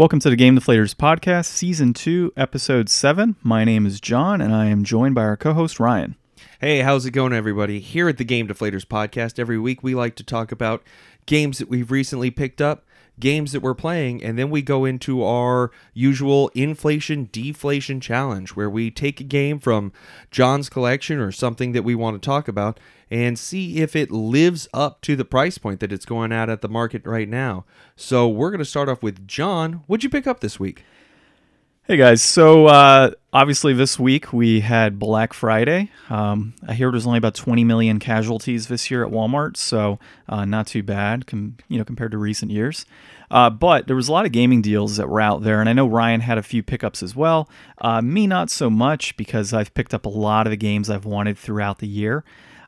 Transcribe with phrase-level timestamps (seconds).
[0.00, 3.36] Welcome to the Game Deflators podcast, season two, episode seven.
[3.42, 6.16] My name is John, and I am joined by our co-host Ryan.
[6.58, 7.80] Hey, how's it going, everybody?
[7.80, 10.82] Here at the Game Deflators podcast, every week we like to talk about
[11.26, 12.82] games that we've recently picked up,
[13.20, 18.70] games that we're playing, and then we go into our usual inflation deflation challenge where
[18.70, 19.92] we take a game from
[20.30, 24.68] John's collection or something that we want to talk about and see if it lives
[24.72, 27.64] up to the price point that it's going at at the market right now.
[27.96, 29.82] So we're going to start off with John.
[29.86, 30.84] What'd you pick up this week?
[31.84, 35.90] Hey guys, so uh, obviously this week we had Black Friday.
[36.08, 40.44] Um, I hear there's only about 20 million casualties this year at Walmart, so uh,
[40.44, 42.84] not too bad, com- you know, compared to recent years.
[43.30, 45.72] Uh, but there was a lot of gaming deals that were out there, and I
[45.72, 47.48] know Ryan had a few pickups as well.
[47.80, 51.06] Uh, me, not so much because I've picked up a lot of the games I've
[51.06, 52.24] wanted throughout the year.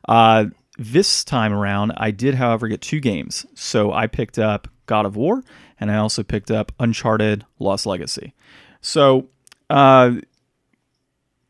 [0.09, 0.45] Uh,
[0.77, 3.45] this time around, I did, however, get two games.
[3.53, 5.43] So I picked up God of War,
[5.79, 8.33] and I also picked up Uncharted Lost Legacy.
[8.83, 9.29] So,
[9.69, 10.17] uh,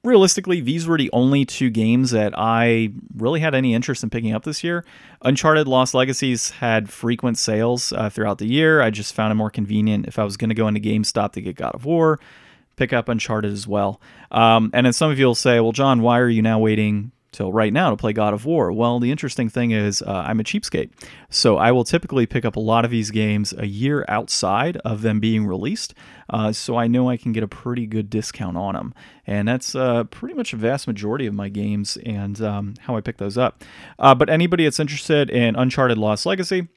[0.04, 4.34] realistically, these were the only two games that I really had any interest in picking
[4.34, 4.86] up this year.
[5.24, 8.82] Uncharted Lost Legacies had frequent sales uh, throughout the year.
[8.82, 11.42] I just found it more convenient if I was going to go into GameStop to
[11.42, 12.20] get God of War,
[12.76, 14.00] pick up Uncharted as well.
[14.30, 17.13] Um, and then some of you will say, well, John, why are you now waiting
[17.34, 18.72] till right now to play God of War.
[18.72, 20.92] Well, the interesting thing is uh, I'm a cheapskate,
[21.30, 25.02] so I will typically pick up a lot of these games a year outside of
[25.02, 25.94] them being released,
[26.30, 28.94] uh, so I know I can get a pretty good discount on them,
[29.28, 33.02] and that's uh, pretty much a vast majority of my games and um, how I
[33.02, 33.64] pick those up.
[34.00, 36.68] Uh, but anybody that's interested in Uncharted Lost Legacy.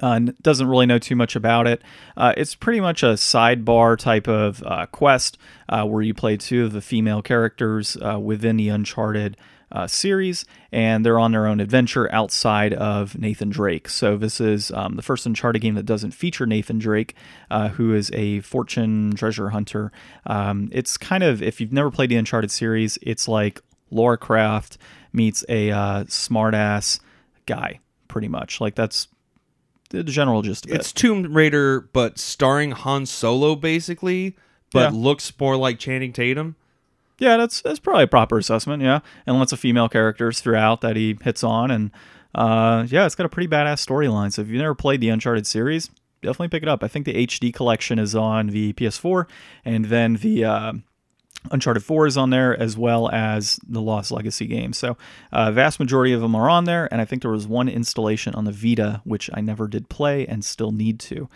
[0.00, 1.82] Uh, doesn't really know too much about it.
[2.16, 5.36] Uh, it's pretty much a sidebar type of uh, quest
[5.68, 9.36] uh, where you play two of the female characters uh, within the Uncharted
[9.72, 13.88] uh, series, and they're on their own adventure outside of Nathan Drake.
[13.88, 17.14] So this is um, the first Uncharted game that doesn't feature Nathan Drake,
[17.50, 19.90] uh, who is a fortune treasure hunter.
[20.26, 23.60] Um, it's kind of if you've never played the Uncharted series, it's like
[23.90, 24.78] Lara Croft
[25.12, 27.00] meets a uh, smartass
[27.46, 28.60] guy, pretty much.
[28.60, 29.08] Like that's
[29.90, 30.92] the general gist of It's.
[30.92, 34.36] Tomb Raider, but starring Han Solo, basically,
[34.72, 34.98] but Yeah.
[34.98, 36.56] looks more like Channing Tatum.
[37.22, 38.82] Yeah, that's that's probably a proper assessment.
[38.82, 41.92] Yeah, and lots of female characters throughout that he hits on, and
[42.34, 44.32] uh, yeah, it's got a pretty badass storyline.
[44.32, 45.88] So if you've never played the Uncharted series,
[46.20, 46.82] definitely pick it up.
[46.82, 49.28] I think the HD collection is on the PS4,
[49.64, 50.72] and then the uh,
[51.52, 54.72] Uncharted 4 is on there as well as the Lost Legacy game.
[54.72, 54.96] So,
[55.30, 58.34] uh, vast majority of them are on there, and I think there was one installation
[58.34, 61.28] on the Vita which I never did play and still need to.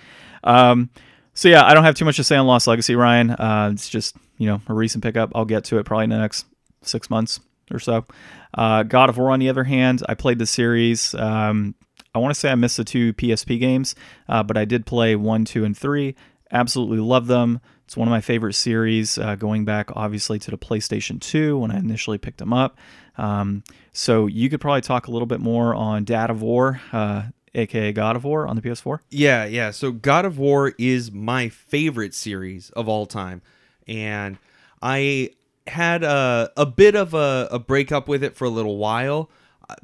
[0.43, 0.91] Um,
[1.37, 3.31] so yeah, I don't have too much to say on Lost Legacy, Ryan.
[3.31, 5.31] Uh, it's just you know a recent pickup.
[5.35, 6.47] I'll get to it probably in the next
[6.83, 7.39] six months
[7.71, 8.07] or so.
[8.55, 11.15] Uh, God of War, on the other hand, I played the series.
[11.15, 11.75] Um,
[12.15, 13.95] I want to say I missed the two PSP games,
[14.29, 16.17] uh, but I did play one, two, and three.
[16.51, 17.61] Absolutely love them.
[17.85, 21.71] It's one of my favorite series, uh, going back obviously to the PlayStation 2 when
[21.71, 22.79] I initially picked them up.
[23.17, 27.25] Um, so you could probably talk a little bit more on Dad of War, uh,
[27.56, 29.00] aka God of War, on the PS4.
[29.11, 29.71] Yeah, yeah.
[29.71, 33.43] So God of War is my favorite series of all time,
[33.89, 34.39] and
[34.83, 35.31] I
[35.67, 39.31] had a a bit of a, a breakup with it for a little while.
[39.69, 39.75] Uh,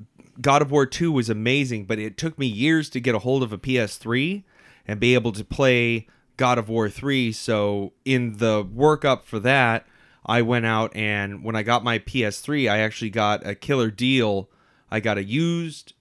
[0.41, 3.43] God of War 2 was amazing, but it took me years to get a hold
[3.43, 4.45] of a PS3
[4.87, 6.07] and be able to play
[6.37, 7.33] God of War 3.
[7.33, 9.87] So, in the workup for that,
[10.25, 14.49] I went out and when I got my PS3, I actually got a killer deal.
[14.91, 15.95] I got a used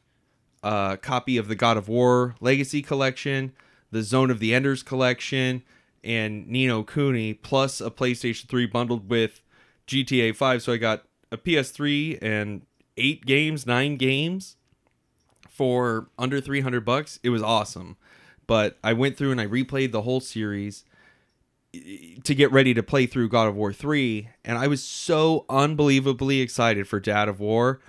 [0.63, 3.53] uh, copy of the God of War Legacy Collection,
[3.91, 5.63] the Zone of the Enders Collection,
[6.03, 9.41] and Ni no Kuni, plus a PlayStation 3 bundled with
[9.87, 10.63] GTA 5.
[10.63, 12.61] So I got a PS3 and
[12.97, 14.57] eight games, nine games
[15.49, 17.19] for under 300 bucks.
[17.23, 17.97] It was awesome.
[18.47, 20.83] But I went through and I replayed the whole series
[21.71, 26.41] to get ready to play through God of War 3 and I was so unbelievably
[26.41, 27.79] excited for Dad of War.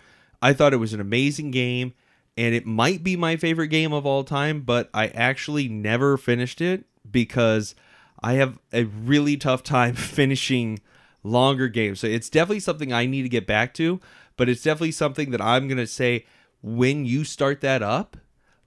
[0.41, 1.94] I thought it was an amazing game
[2.37, 6.61] and it might be my favorite game of all time, but I actually never finished
[6.61, 7.75] it because
[8.23, 10.81] I have a really tough time finishing
[11.23, 12.00] longer games.
[12.00, 14.00] So it's definitely something I need to get back to,
[14.37, 16.26] but it's definitely something that I'm going to say
[16.62, 18.17] when you start that up,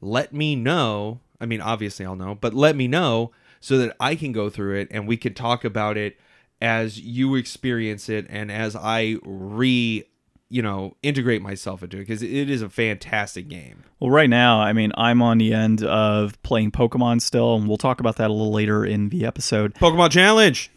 [0.01, 1.21] let me know.
[1.39, 4.79] I mean, obviously I'll know, but let me know so that I can go through
[4.79, 6.17] it and we can talk about it
[6.61, 10.03] as you experience it and as I re
[10.49, 14.59] you know integrate myself into it because it is a fantastic game Well, right now,
[14.59, 18.29] I mean, I'm on the end of playing Pokemon still, and we'll talk about that
[18.29, 19.73] a little later in the episode.
[19.75, 20.69] pokemon challenge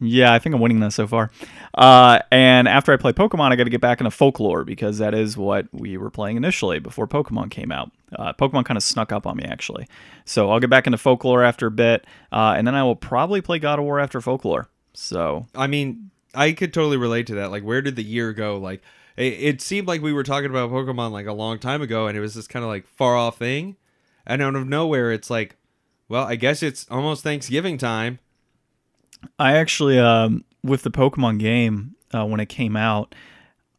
[0.00, 1.30] Yeah, I think I'm winning that so far.
[1.74, 5.14] Uh, and after I play Pokemon, I got to get back into Folklore because that
[5.14, 7.92] is what we were playing initially before Pokemon came out.
[8.16, 9.88] Uh, Pokemon kind of snuck up on me actually,
[10.24, 13.40] so I'll get back into Folklore after a bit, uh, and then I will probably
[13.40, 14.68] play God of War after Folklore.
[14.92, 17.50] So I mean, I could totally relate to that.
[17.50, 18.58] Like, where did the year go?
[18.58, 18.82] Like,
[19.16, 22.16] it, it seemed like we were talking about Pokemon like a long time ago, and
[22.16, 23.76] it was this kind of like far off thing,
[24.26, 25.56] and out of nowhere, it's like,
[26.08, 28.18] well, I guess it's almost Thanksgiving time.
[29.38, 33.14] I actually, um, with the Pokemon game, uh, when it came out,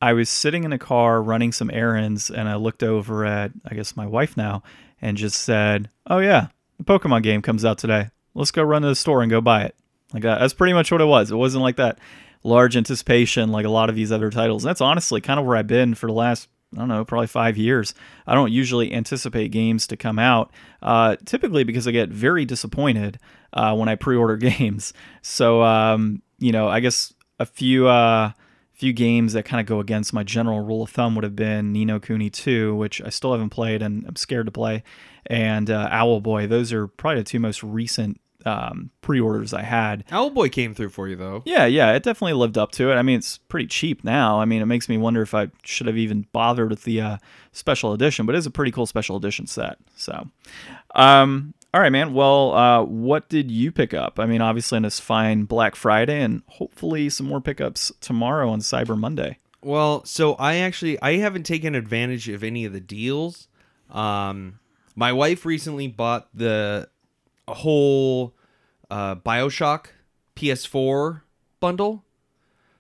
[0.01, 3.75] I was sitting in a car running some errands, and I looked over at, I
[3.75, 4.63] guess, my wife now,
[5.01, 6.47] and just said, "Oh yeah,
[6.77, 8.09] the Pokemon game comes out today.
[8.33, 9.75] Let's go run to the store and go buy it."
[10.13, 10.39] Like that.
[10.39, 11.31] That's pretty much what it was.
[11.31, 11.99] It wasn't like that
[12.45, 14.63] large anticipation like a lot of these other titles.
[14.63, 17.27] And that's honestly kind of where I've been for the last I don't know, probably
[17.27, 17.93] five years.
[18.27, 20.51] I don't usually anticipate games to come out,
[20.81, 23.17] uh, typically because I get very disappointed
[23.53, 24.91] uh, when I pre-order games.
[25.21, 28.31] So, um, you know, I guess a few uh,
[28.73, 31.71] few games that kind of go against my general rule of thumb would have been
[31.71, 34.83] Ni no Kuni 2, which I still haven't played and I'm scared to play,
[35.27, 36.49] and uh, Owlboy.
[36.49, 40.05] Those are probably the two most recent um, pre-orders I had.
[40.07, 41.41] Owlboy came through for you though.
[41.45, 42.95] Yeah, yeah, it definitely lived up to it.
[42.95, 44.39] I mean, it's pretty cheap now.
[44.39, 47.17] I mean, it makes me wonder if I should have even bothered with the uh,
[47.51, 49.77] special edition, but it's a pretty cool special edition set.
[49.95, 50.27] So,
[50.93, 52.13] um, all right, man.
[52.13, 54.19] Well, uh, what did you pick up?
[54.19, 58.59] I mean, obviously, on this fine Black Friday, and hopefully some more pickups tomorrow on
[58.59, 59.39] Cyber Monday.
[59.61, 63.47] Well, so I actually I haven't taken advantage of any of the deals.
[63.89, 64.59] Um,
[64.95, 66.87] my wife recently bought the
[67.47, 68.34] whole
[68.95, 69.87] uh, Bioshock
[70.37, 71.21] PS4
[71.59, 72.05] bundle.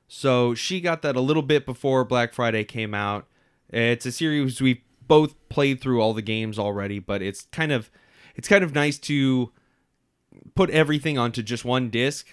[0.07, 3.27] So she got that a little bit before Black Friday came out.
[3.69, 7.91] It's a series we both played through all the games already, but it's kind of
[8.33, 9.51] it's kind of nice to
[10.55, 12.27] put everything onto just one disc,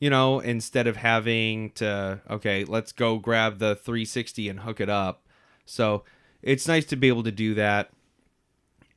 [0.00, 4.88] you know, instead of having to okay, let's go grab the 360 and hook it
[4.88, 5.22] up.
[5.64, 6.02] So,
[6.42, 7.90] it's nice to be able to do that.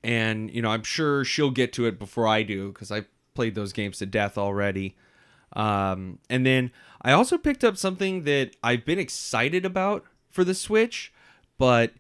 [0.03, 3.55] And, you know, I'm sure she'll get to it before I do cuz I played
[3.55, 4.95] those games to death already.
[5.53, 10.53] Um, and then I also picked up something that I've been excited about for the
[10.53, 11.13] Switch,
[11.57, 11.93] but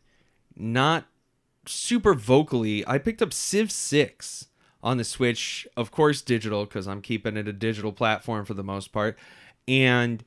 [0.55, 1.05] not
[1.65, 2.87] super vocally.
[2.87, 4.47] I picked up Civ 6
[4.83, 8.63] on the Switch, of course, digital, because I'm keeping it a digital platform for the
[8.63, 9.17] most part.
[9.67, 10.23] And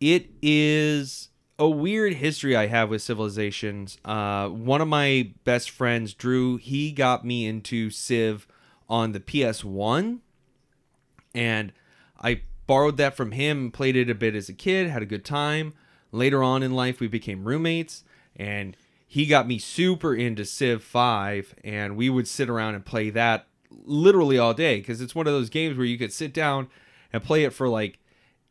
[0.00, 1.28] it is
[1.58, 3.98] a weird history I have with civilizations.
[4.04, 8.46] Uh, one of my best friends, Drew, he got me into Civ
[8.88, 10.20] on the PS1
[11.36, 11.72] and
[12.20, 15.24] I borrowed that from him, played it a bit as a kid, had a good
[15.24, 15.74] time.
[16.10, 18.02] Later on in life, we became roommates,
[18.34, 23.10] and he got me super into Civ 5, and we would sit around and play
[23.10, 26.68] that literally all day because it's one of those games where you could sit down
[27.12, 27.98] and play it for like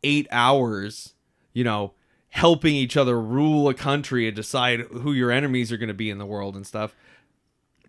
[0.04, 1.14] eight hours,
[1.52, 1.92] you know,
[2.30, 6.10] helping each other rule a country and decide who your enemies are going to be
[6.10, 6.94] in the world and stuff.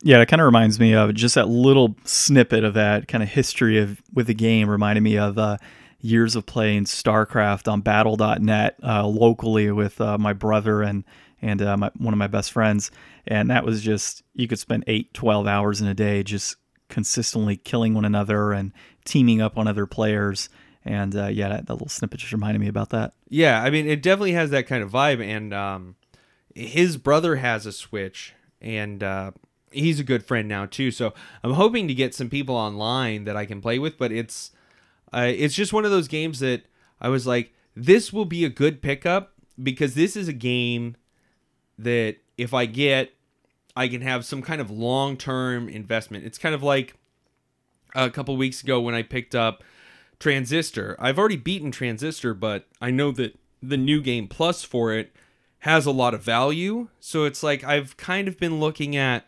[0.04, 3.30] Yeah, it kind of reminds me of just that little snippet of that kind of
[3.30, 5.58] history of with the game reminded me of uh,
[6.00, 11.04] years of playing StarCraft on Battle.net uh, locally with uh, my brother and
[11.42, 12.90] and uh, my, one of my best friends,
[13.28, 16.56] and that was just you could spend eight, 12 hours in a day just
[16.90, 18.72] consistently killing one another and
[19.06, 20.50] teaming up on other players.
[20.84, 23.14] And uh, yeah, that, that, little snippet just reminded me about that.
[23.30, 25.22] Yeah, I mean, it definitely has that kind of vibe.
[25.22, 25.96] And um,
[26.56, 29.32] his brother has a Switch, and uh,
[29.72, 30.92] he's a good friend now too.
[30.92, 33.98] So I'm hoping to get some people online that I can play with.
[33.98, 34.52] But it's
[35.14, 36.64] uh, it's just one of those games that
[37.00, 40.96] I was like, this will be a good pickup because this is a game
[41.78, 43.14] that if I get,
[43.76, 46.26] I can have some kind of long term investment.
[46.26, 46.96] It's kind of like
[47.96, 49.64] a couple weeks ago when I picked up
[50.20, 50.96] Transistor.
[51.00, 55.16] I've already beaten Transistor, but I know that the new game plus for it
[55.60, 56.88] has a lot of value.
[57.00, 59.26] So it's like I've kind of been looking at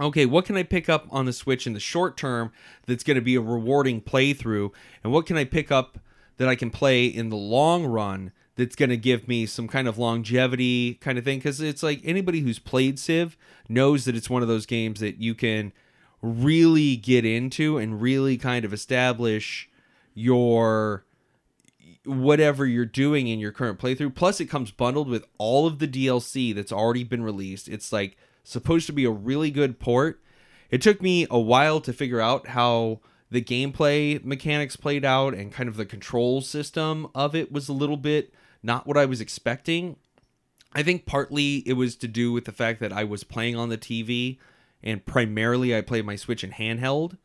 [0.00, 2.52] okay, what can I pick up on the Switch in the short term
[2.86, 4.70] that's going to be a rewarding playthrough?
[5.02, 5.98] And what can I pick up
[6.36, 9.86] that I can play in the long run that's going to give me some kind
[9.88, 11.38] of longevity kind of thing?
[11.38, 13.36] Because it's like anybody who's played Civ
[13.68, 15.72] knows that it's one of those games that you can
[16.22, 19.68] really get into and really kind of establish
[20.14, 21.04] your
[22.06, 25.88] whatever you're doing in your current playthrough plus it comes bundled with all of the
[25.88, 30.20] DLC that's already been released it's like supposed to be a really good port.
[30.70, 35.52] It took me a while to figure out how the gameplay mechanics played out and
[35.52, 38.32] kind of the control system of it was a little bit
[38.62, 39.96] not what I was expecting.
[40.72, 43.68] I think partly it was to do with the fact that I was playing on
[43.68, 44.38] the TV
[44.82, 47.18] and primarily I played my Switch in handheld.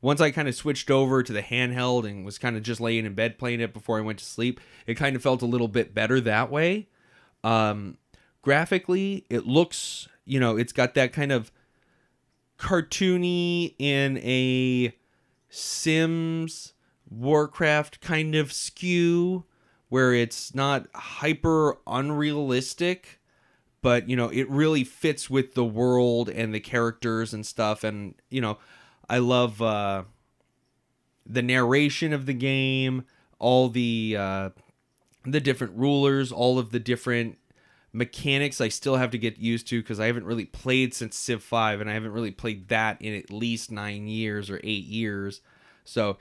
[0.00, 3.04] once I kind of switched over to the handheld and was kind of just laying
[3.04, 5.68] in bed playing it before I went to sleep, it kind of felt a little
[5.68, 6.88] bit better that way.
[7.42, 7.98] Um,
[8.42, 11.50] graphically, it looks, you know, it's got that kind of
[12.58, 14.94] cartoony in a
[15.48, 16.74] Sims
[17.08, 19.44] Warcraft kind of skew
[19.88, 23.18] where it's not hyper unrealistic
[23.80, 27.84] but you know it really fits with the world and the characters and stuff.
[27.84, 28.58] And you know
[29.08, 30.02] i love uh
[31.24, 33.04] the narration of the game
[33.38, 34.50] all the uh
[35.24, 37.37] the different rulers all of the different
[37.92, 41.42] mechanics i still have to get used to because i haven't really played since civ
[41.42, 45.40] 5 and i haven't really played that in at least nine years or eight years
[45.84, 46.18] so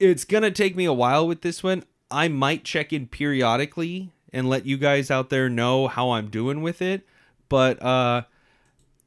[0.00, 4.48] it's gonna take me a while with this one i might check in periodically and
[4.48, 7.06] let you guys out there know how I'm doing with it.
[7.48, 8.22] But uh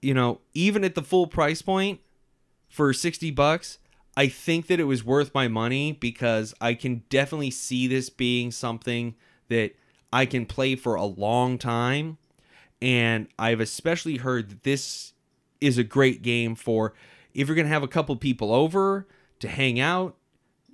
[0.01, 1.99] you know, even at the full price point
[2.69, 3.79] for 60 bucks,
[4.15, 8.51] I think that it was worth my money because I can definitely see this being
[8.51, 9.15] something
[9.49, 9.75] that
[10.11, 12.17] I can play for a long time.
[12.81, 15.13] And I've especially heard that this
[15.59, 16.93] is a great game for
[17.33, 19.07] if you're going to have a couple people over
[19.39, 20.15] to hang out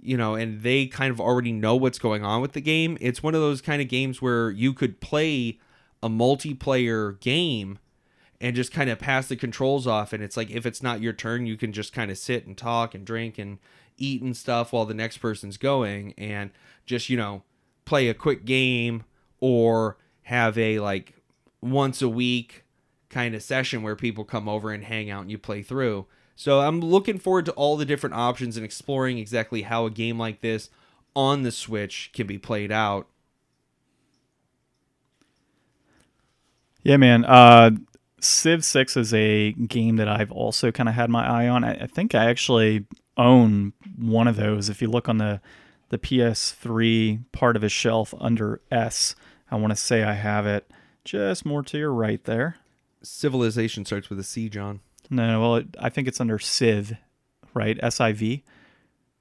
[0.06, 2.96] you know, and they kind of already know what's going on with the game.
[3.02, 5.60] It's one of those kind of games where you could play
[6.04, 7.80] a multiplayer game
[8.40, 10.14] and just kind of pass the controls off.
[10.14, 12.56] And it's like, if it's not your turn, you can just kind of sit and
[12.56, 13.58] talk and drink and
[13.98, 16.52] eat and stuff while the next person's going and
[16.86, 17.42] just, you know,
[17.86, 19.06] play a quick game
[19.40, 21.14] or have a like
[21.62, 22.64] once a week
[23.10, 26.06] kind of session where people come over and hang out and you play through.
[26.36, 30.20] So I'm looking forward to all the different options and exploring exactly how a game
[30.20, 30.70] like this
[31.16, 33.08] on the Switch can be played out.
[36.84, 37.26] Yeah, man.
[37.26, 37.72] Uh,
[38.20, 41.64] Civ 6 is a game that I've also kind of had my eye on.
[41.64, 42.86] I, I, think I actually
[43.18, 44.70] own one of those.
[44.70, 45.42] If you look on the,
[45.90, 49.16] the PS3 part of his shelf under S,
[49.52, 50.70] I want to say I have it
[51.04, 52.58] just more to your right there.
[53.02, 54.82] Civilization starts with a C, John.
[55.10, 56.94] No, well, it, I think it's under Civ,
[57.54, 57.78] right?
[57.82, 58.44] S I V.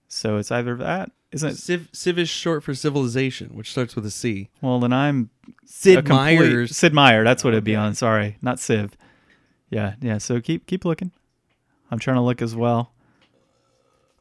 [0.08, 1.56] So it's either that, isn't it?
[1.56, 4.48] Civ, Civ is short for civilization, which starts with a C.
[4.62, 5.30] Well, then I'm
[5.66, 6.76] Sid complete, Meier's.
[6.76, 7.24] Sid Meier.
[7.24, 7.94] That's what it'd be on.
[7.94, 8.96] Sorry, not Civ.
[9.68, 10.18] Yeah, yeah.
[10.18, 11.12] So keep keep looking.
[11.90, 12.92] I'm trying to look as well.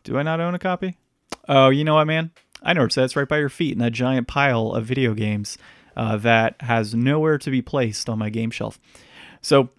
[0.03, 0.97] Do I not own a copy?
[1.47, 2.31] Oh, you know what, man?
[2.61, 3.05] I know where it's at.
[3.05, 5.57] It's right by your feet in that giant pile of video games
[5.95, 8.79] uh, that has nowhere to be placed on my game shelf.
[9.41, 9.69] So,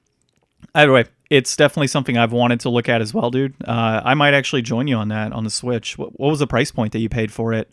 [0.75, 3.55] either way, it's definitely something I've wanted to look at as well, dude.
[3.65, 5.97] Uh, I might actually join you on that on the Switch.
[5.97, 7.71] What, what was the price point that you paid for it?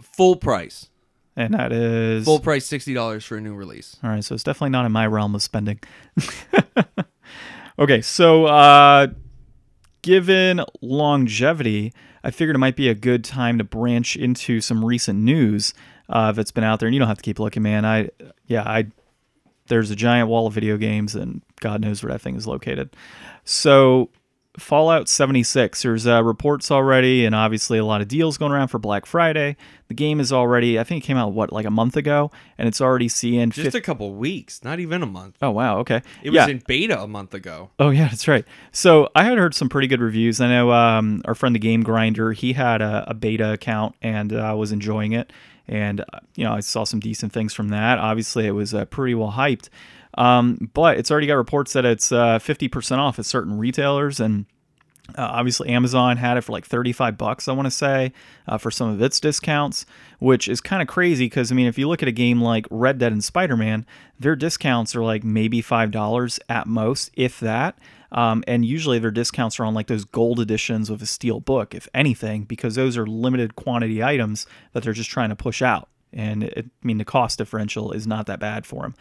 [0.00, 0.88] Full price.
[1.36, 3.96] And that is full price sixty dollars for a new release.
[4.04, 5.80] All right, so it's definitely not in my realm of spending.
[7.78, 9.06] okay, so uh,
[10.02, 15.18] given longevity, I figured it might be a good time to branch into some recent
[15.18, 15.74] news
[16.08, 16.86] uh, that's been out there.
[16.86, 17.84] And you don't have to keep looking, man.
[17.84, 18.10] I
[18.46, 18.86] yeah, I
[19.66, 22.94] there's a giant wall of video games, and God knows where that thing is located.
[23.44, 24.10] So,
[24.58, 28.78] Fallout 76, there's uh, reports already, and obviously a lot of deals going around for
[28.78, 29.56] Black Friday.
[29.88, 32.30] The game is already, I think it came out, what, like a month ago?
[32.58, 33.50] And it's already seeing.
[33.50, 35.38] Just a couple weeks, not even a month.
[35.40, 35.78] Oh, wow.
[35.78, 36.02] Okay.
[36.22, 36.42] It yeah.
[36.42, 37.70] was in beta a month ago.
[37.78, 38.44] Oh, yeah, that's right.
[38.72, 40.38] So, I had heard some pretty good reviews.
[40.38, 44.34] I know um, our friend, the Game Grinder, he had a, a beta account and
[44.34, 45.32] uh, was enjoying it
[45.68, 47.98] and uh, you know I saw some decent things from that.
[47.98, 49.68] Obviously, it was uh, pretty well hyped,
[50.14, 54.46] um, but it's already got reports that it's uh, 50% off at certain retailers and.
[55.18, 58.12] Uh, obviously, Amazon had it for like 35 bucks, I want to say,
[58.46, 59.84] uh, for some of its discounts,
[60.20, 62.66] which is kind of crazy because, I mean, if you look at a game like
[62.70, 63.84] Red Dead and Spider Man,
[64.20, 67.76] their discounts are like maybe $5 at most, if that.
[68.12, 71.74] Um, and usually their discounts are on like those gold editions with a steel book,
[71.74, 75.88] if anything, because those are limited quantity items that they're just trying to push out.
[76.12, 78.94] And it, I mean, the cost differential is not that bad for them.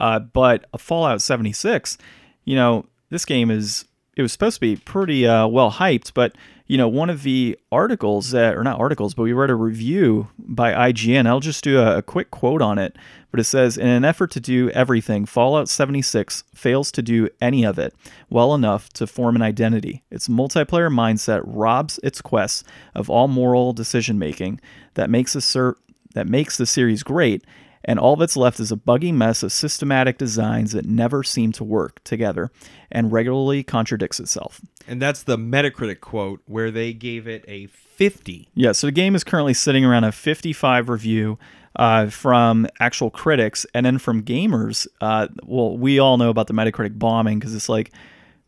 [0.00, 1.98] Uh, but a Fallout 76,
[2.44, 3.84] you know, this game is
[4.16, 6.34] it was supposed to be pretty uh, well hyped, but
[6.66, 10.28] you know, one of the articles that, or not articles, but we read a review
[10.38, 11.26] by IGN.
[11.26, 12.96] I'll just do a, a, quick quote on it.
[13.30, 17.64] But it says, in an effort to do everything, Fallout 76 fails to do any
[17.64, 17.94] of it
[18.30, 20.02] well enough to form an identity.
[20.10, 24.60] Its multiplayer mindset robs its quests of all moral decision making
[24.94, 25.76] that makes a ser-
[26.14, 27.44] that makes the series great
[27.86, 31.64] and all that's left is a buggy mess of systematic designs that never seem to
[31.64, 32.50] work together
[32.90, 34.60] and regularly contradicts itself.
[34.86, 38.48] And that's the Metacritic quote where they gave it a 50.
[38.54, 41.38] Yeah, so the game is currently sitting around a 55 review
[41.76, 44.86] uh, from actual critics and then from gamers.
[45.00, 47.92] Uh, well, we all know about the Metacritic bombing because it's like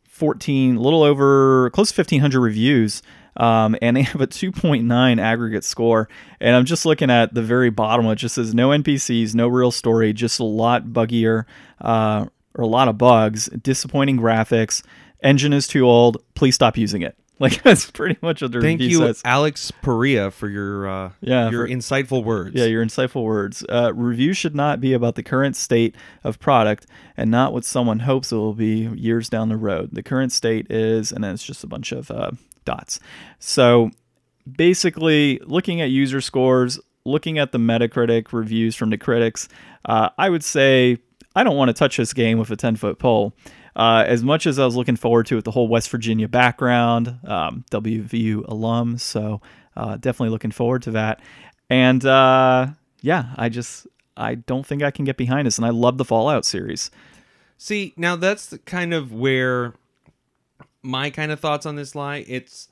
[0.09, 3.03] 14, a little over, close to 1,500 reviews
[3.39, 6.09] um, and they have a 2.9 aggregate score.
[6.41, 8.05] And I'm just looking at the very bottom.
[8.07, 11.45] It just says no NPCs, no real story, just a lot buggier
[11.81, 14.83] uh, or a lot of bugs, disappointing graphics.
[15.23, 16.19] Engine is too old.
[16.35, 17.17] Please stop using it.
[17.41, 19.23] Like that's pretty much what the Thank review you, says.
[19.25, 22.57] Alex Perea, for your uh, Yeah, your for- insightful words.
[22.57, 23.65] Yeah, your insightful words.
[23.69, 28.01] Uh, reviews should not be about the current state of product and not what someone
[28.01, 29.91] hopes it will be years down the road.
[29.93, 32.33] The current state is, and then it's just a bunch of uh,
[32.69, 33.01] dots.
[33.39, 33.91] So
[34.47, 39.49] basically, looking at user scores, looking at the Metacritic reviews from the critics,
[39.87, 40.99] uh, I would say
[41.35, 43.33] I don't want to touch this game with a 10 foot pole.
[43.75, 47.19] Uh, as much as I was looking forward to it, the whole West Virginia background,
[47.25, 49.41] um, WVU alum, so
[49.77, 51.21] uh, definitely looking forward to that.
[51.71, 52.69] And uh,
[53.03, 56.05] yeah, I just I don't think I can get behind this, and I love the
[56.05, 56.91] Fallout series.
[57.57, 59.75] See, now that's the kind of where
[60.83, 62.25] my kind of thoughts on this lie.
[62.29, 62.69] It's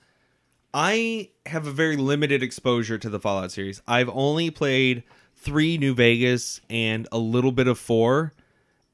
[0.73, 3.81] I have a very limited exposure to the Fallout series.
[3.87, 5.05] I've only played
[5.37, 8.33] 3 New Vegas and a little bit of 4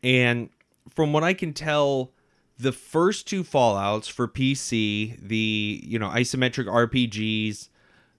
[0.02, 0.50] and
[0.90, 2.12] from what I can tell
[2.58, 7.68] the first two Fallouts for PC, the, you know, isometric RPGs,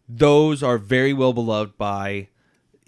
[0.07, 2.27] those are very well beloved by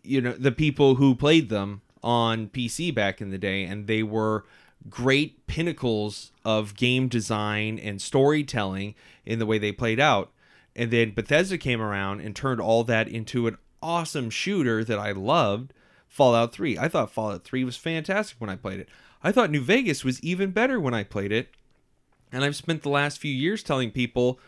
[0.04, 4.04] you know the people who played them on PC back in the day and they
[4.04, 4.46] were
[4.90, 10.32] great pinnacles of game design and storytelling in the way they played out.
[10.76, 15.12] And then Bethesda came around and turned all that into an awesome shooter that I
[15.12, 15.74] loved
[16.08, 18.90] Fallout 3 I thought Fallout 3 was fantastic when I played it.
[19.22, 21.50] I thought New Vegas was even better when I played it.
[22.32, 24.40] And I've spent the last few years telling people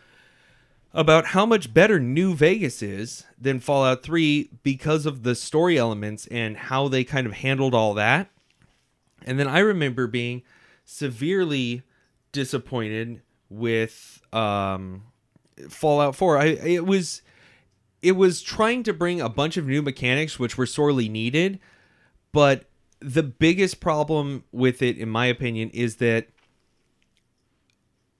[0.94, 6.26] about how much better New Vegas is than Fallout 3 because of the story elements
[6.28, 8.30] and how they kind of handled all that.
[9.24, 10.42] And then I remember being
[10.84, 11.82] severely
[12.32, 15.02] disappointed with um,
[15.68, 16.38] Fallout 4.
[16.38, 17.22] I it was
[18.00, 21.58] it was trying to bring a bunch of new mechanics which were sorely needed,
[22.32, 22.66] but
[23.00, 26.28] the biggest problem with it in my opinion is that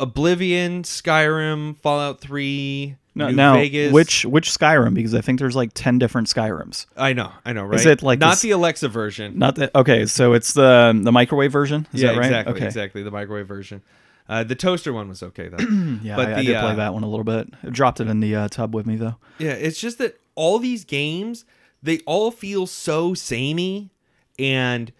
[0.00, 3.92] Oblivion, Skyrim, Fallout 3, No, New now, Vegas.
[3.92, 4.94] which which Skyrim?
[4.94, 6.86] Because I think there's like ten different Skyrims.
[6.96, 7.78] I know, I know, right?
[7.78, 9.38] Is it like not this- the Alexa version?
[9.38, 10.06] Not that okay.
[10.06, 11.86] So it's the the microwave version.
[11.92, 12.26] Is yeah, that right?
[12.26, 12.66] exactly, Okay.
[12.66, 13.02] exactly.
[13.02, 13.82] The microwave version.
[14.28, 15.56] Uh, the toaster one was okay though.
[16.02, 17.48] Yeah, But I, I did uh, play that one a little bit.
[17.62, 19.16] I dropped it in the uh, tub with me though.
[19.38, 21.44] yeah, it's just that all these games
[21.82, 23.90] they all feel so samey,
[24.38, 24.92] and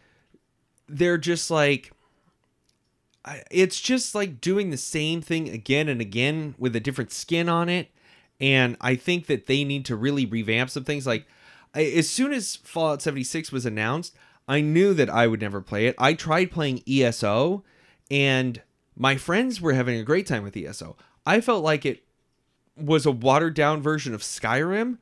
[0.89, 1.93] they're just like.
[3.51, 7.69] It's just like doing the same thing again and again with a different skin on
[7.69, 7.91] it.
[8.41, 11.07] And I think that they need to really revamp some things.
[11.07, 11.27] Like,
[11.75, 14.15] I, as soon as Fallout 76 was announced,
[14.47, 15.95] I knew that I would never play it.
[15.99, 17.65] I tried playing ESO,
[18.11, 18.63] and
[18.97, 20.97] my friends were having a great time with ESO.
[21.27, 22.05] I felt like it
[22.77, 24.99] was a watered down version of Skyrim,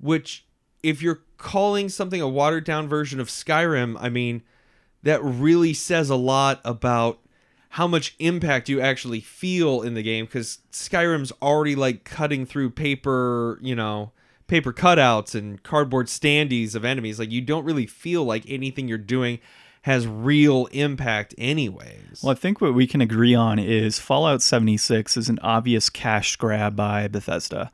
[0.00, 0.46] which,
[0.82, 4.42] if you're calling something a watered down version of Skyrim, I mean,
[5.02, 7.20] that really says a lot about
[7.70, 12.70] how much impact you actually feel in the game because Skyrim's already like cutting through
[12.70, 14.12] paper, you know,
[14.46, 17.18] paper cutouts and cardboard standees of enemies.
[17.18, 19.38] Like you don't really feel like anything you're doing
[19.82, 22.20] has real impact anyways.
[22.22, 26.36] Well, I think what we can agree on is Fallout 76 is an obvious cash
[26.36, 27.70] grab by Bethesda.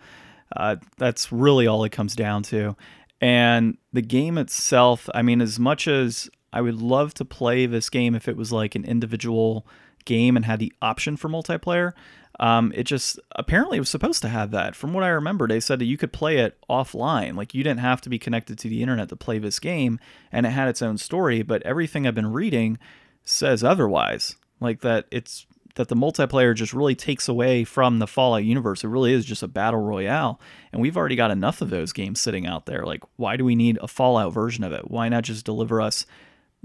[0.54, 2.76] Uh, that's really all it comes down to.
[3.20, 7.88] And the game itself, I mean, as much as I would love to play this
[7.88, 9.66] game if it was like an individual
[10.04, 11.92] game and had the option for multiplayer,
[12.40, 14.74] um, it just apparently was supposed to have that.
[14.74, 17.36] From what I remember, they said that you could play it offline.
[17.36, 20.00] Like you didn't have to be connected to the internet to play this game,
[20.32, 21.42] and it had its own story.
[21.42, 22.78] But everything I've been reading
[23.24, 24.36] says otherwise.
[24.60, 28.84] Like that it's that the multiplayer just really takes away from the Fallout universe.
[28.84, 30.40] It really is just a battle royale,
[30.72, 32.84] and we've already got enough of those games sitting out there.
[32.84, 34.90] Like, why do we need a Fallout version of it?
[34.90, 36.06] Why not just deliver us,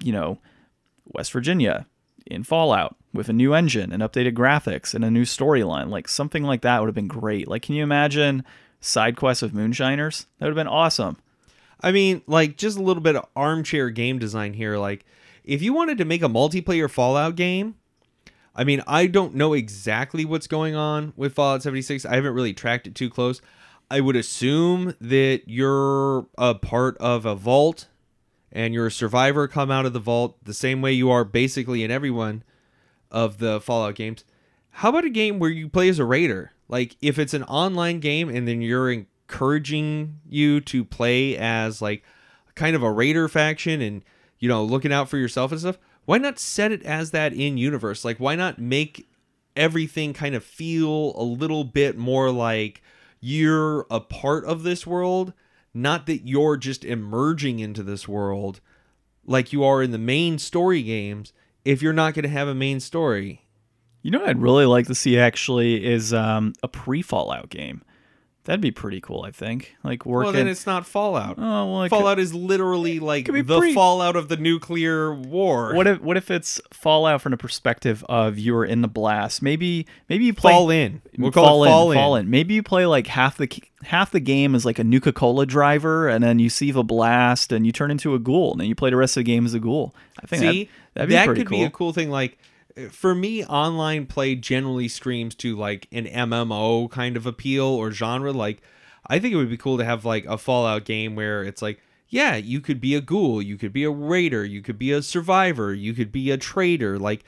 [0.03, 0.39] you know,
[1.05, 1.87] West Virginia
[2.25, 5.89] in Fallout with a new engine and updated graphics and a new storyline?
[5.89, 7.47] Like something like that would have been great.
[7.47, 8.43] Like, can you imagine
[8.79, 10.27] side quests of Moonshiners?
[10.37, 11.17] That would have been awesome.
[11.81, 14.77] I mean, like just a little bit of armchair game design here.
[14.77, 15.05] Like,
[15.43, 17.75] if you wanted to make a multiplayer Fallout game,
[18.55, 22.05] I mean, I don't know exactly what's going on with Fallout 76.
[22.05, 23.41] I haven't really tracked it too close.
[23.89, 27.87] I would assume that you're a part of a vault
[28.51, 31.83] and you're a survivor come out of the vault the same way you are basically
[31.83, 32.43] in every one
[33.11, 34.23] of the Fallout games.
[34.71, 36.51] How about a game where you play as a raider?
[36.67, 42.03] Like if it's an online game and then you're encouraging you to play as like
[42.55, 44.03] kind of a raider faction and
[44.39, 47.57] you know looking out for yourself and stuff, why not set it as that in
[47.57, 48.05] universe?
[48.05, 49.07] Like why not make
[49.55, 52.81] everything kind of feel a little bit more like
[53.19, 55.33] you're a part of this world,
[55.73, 58.59] not that you're just emerging into this world
[59.25, 62.55] like you are in the main story games if you're not going to have a
[62.55, 63.45] main story.
[64.01, 67.83] You know what I'd really like to see actually is um, a pre Fallout game.
[68.45, 69.75] That'd be pretty cool, I think.
[69.83, 70.23] Like working.
[70.23, 71.35] Well, then it's not Fallout.
[71.37, 75.75] oh well, it could- Fallout is literally like the pre- fallout of the nuclear war.
[75.75, 79.41] What if what if it's Fallout from the perspective of you are in the blast?
[79.43, 81.01] Maybe maybe you play fall in?
[81.17, 81.97] We'll call fall it in, fall in.
[81.97, 82.29] fall in.
[82.29, 83.47] Maybe you play like half the
[83.83, 87.51] half the game is like a Nuka Cola driver, and then you see the blast,
[87.51, 89.45] and you turn into a ghoul, and then you play the rest of the game
[89.45, 89.93] as a ghoul.
[90.23, 91.57] I think See, that, that'd be that pretty could cool.
[91.59, 92.09] be a cool thing.
[92.09, 92.37] Like
[92.91, 98.31] for me, online play generally screams to like an MMO kind of appeal or genre.
[98.31, 98.61] Like
[99.07, 101.81] I think it would be cool to have like a Fallout game where it's like,
[102.07, 105.01] yeah, you could be a ghoul, you could be a raider, you could be a
[105.01, 106.97] survivor, you could be a trader.
[106.97, 107.23] Like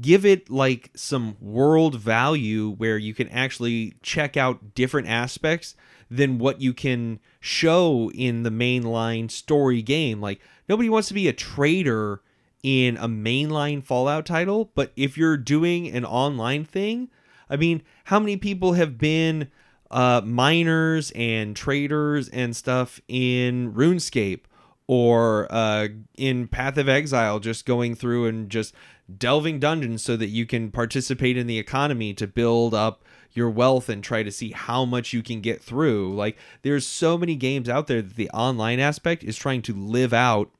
[0.00, 5.74] give it like some world value where you can actually check out different aspects
[6.10, 10.20] than what you can show in the mainline story game.
[10.20, 12.20] Like nobody wants to be a trader
[12.66, 17.08] in a mainline Fallout title, but if you're doing an online thing,
[17.48, 19.52] I mean, how many people have been
[19.88, 24.40] uh, miners and traders and stuff in RuneScape
[24.88, 25.86] or uh,
[26.18, 28.74] in Path of Exile, just going through and just
[29.16, 33.88] delving dungeons so that you can participate in the economy to build up your wealth
[33.88, 36.16] and try to see how much you can get through.
[36.16, 40.12] Like, there's so many games out there that the online aspect is trying to live
[40.12, 40.50] out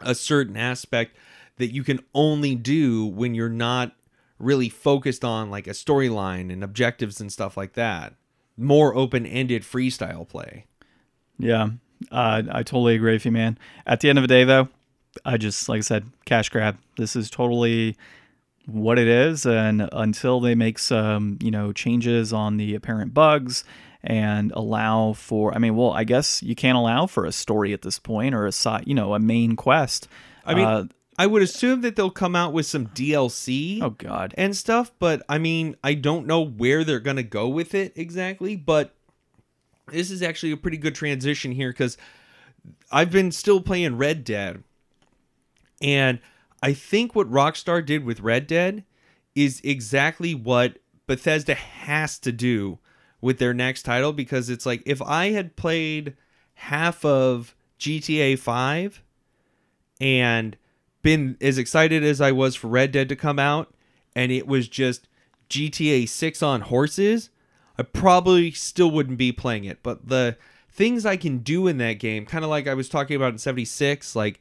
[0.00, 1.16] a certain aspect
[1.56, 3.92] that you can only do when you're not
[4.38, 8.14] really focused on like a storyline and objectives and stuff like that.
[8.56, 10.64] More open-ended freestyle play.
[11.38, 11.70] Yeah,
[12.10, 13.58] uh, I totally agree with you, man.
[13.86, 14.68] At the end of the day, though,
[15.24, 16.78] I just like I said, cash grab.
[16.96, 17.96] This is totally
[18.66, 23.64] what it is, and until they make some, you know, changes on the apparent bugs
[24.02, 27.82] and allow for, I mean, well, I guess you can't allow for a story at
[27.82, 30.08] this point or a side, you know, a main quest.
[30.44, 30.84] I mean, Uh,
[31.18, 35.22] I would assume that they'll come out with some DLC oh god, and stuff, but
[35.28, 38.94] I mean, I don't know where they're going to go with it exactly, but
[39.88, 41.98] this is actually a pretty good transition here cuz
[42.90, 44.62] I've been still playing Red Dead.
[45.82, 46.20] And
[46.62, 48.84] I think what Rockstar did with Red Dead
[49.34, 52.78] is exactly what Bethesda has to do
[53.20, 56.14] with their next title because it's like if I had played
[56.54, 59.02] half of GTA 5
[60.00, 60.56] and
[61.02, 63.74] been as excited as I was for Red Dead to come out
[64.14, 65.08] and it was just
[65.48, 67.30] GTA 6 on horses,
[67.78, 69.82] I probably still wouldn't be playing it.
[69.82, 70.36] But the
[70.70, 73.38] things I can do in that game, kind of like I was talking about in
[73.38, 74.40] 76, like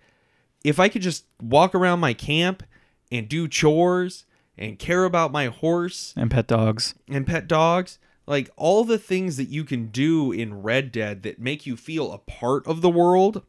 [0.64, 2.64] if I could just walk around my camp
[3.12, 4.26] and do chores
[4.58, 6.94] and care about my horse and pet dogs.
[7.08, 7.98] and pet dogs,
[8.30, 12.14] like all the things that you can do in Red Dead that make you feel
[12.14, 13.42] a part of the world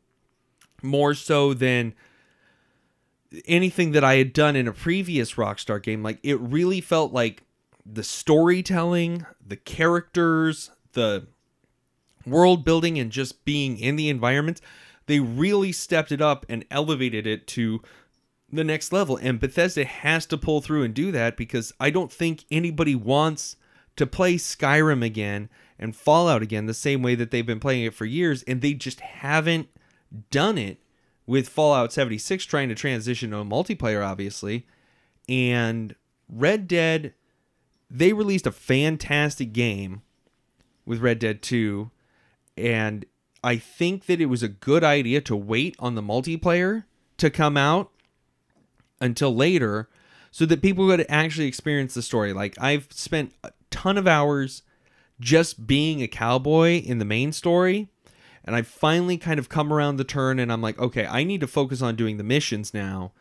[0.83, 1.93] more so than
[3.45, 6.03] anything that I had done in a previous Rockstar game.
[6.03, 7.43] Like it really felt like
[7.85, 11.27] the storytelling, the characters, the
[12.25, 14.63] world building, and just being in the environment,
[15.05, 17.83] they really stepped it up and elevated it to
[18.51, 19.19] the next level.
[19.19, 23.57] And Bethesda has to pull through and do that because I don't think anybody wants
[24.01, 27.93] to play Skyrim again and Fallout again the same way that they've been playing it
[27.93, 28.43] for years.
[28.45, 29.69] And they just haven't
[30.31, 30.79] done it
[31.27, 34.67] with Fallout 76 trying to transition to a multiplayer, obviously.
[35.29, 35.95] And
[36.31, 37.13] Red Dead,
[37.91, 40.01] they released a fantastic game
[40.87, 41.91] with Red Dead 2.
[42.57, 43.05] And
[43.45, 46.85] I think that it was a good idea to wait on the multiplayer
[47.19, 47.91] to come out
[48.99, 49.91] until later
[50.31, 52.33] so that people could actually experience the story.
[52.33, 53.35] Like I've spent
[53.81, 54.63] ton of hours
[55.21, 57.89] just being a cowboy in the main story
[58.45, 61.41] and I finally kind of come around the turn and I'm like, okay, I need
[61.41, 63.13] to focus on doing the missions now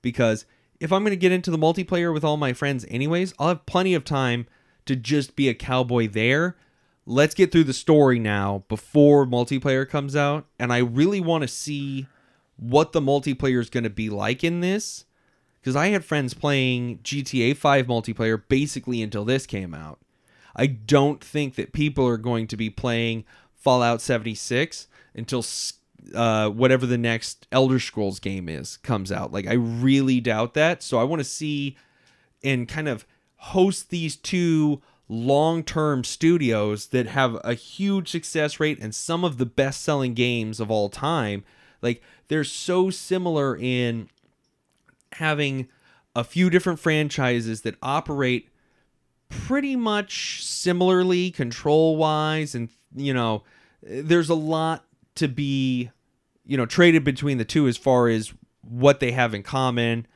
[0.00, 0.46] because
[0.80, 3.66] if I'm going to get into the multiplayer with all my friends anyways, I'll have
[3.66, 4.46] plenty of time
[4.86, 6.56] to just be a cowboy there.
[7.04, 11.48] Let's get through the story now before multiplayer comes out and I really want to
[11.48, 12.06] see
[12.56, 15.04] what the multiplayer is going to be like in this
[15.60, 19.98] because I had friends playing GTA 5 multiplayer basically until this came out.
[20.56, 25.44] I don't think that people are going to be playing Fallout 76 until
[26.14, 29.32] uh, whatever the next Elder Scrolls game is comes out.
[29.32, 30.82] Like I really doubt that.
[30.82, 31.76] So I want to see
[32.42, 38.94] and kind of host these two long-term studios that have a huge success rate and
[38.94, 41.44] some of the best-selling games of all time.
[41.82, 44.08] Like they're so similar in
[45.12, 45.68] having
[46.14, 48.48] a few different franchises that operate
[49.28, 53.42] pretty much similarly control wise, and you know,
[53.82, 54.84] there's a lot
[55.16, 55.90] to be,
[56.44, 60.06] you know, traded between the two as far as what they have in common,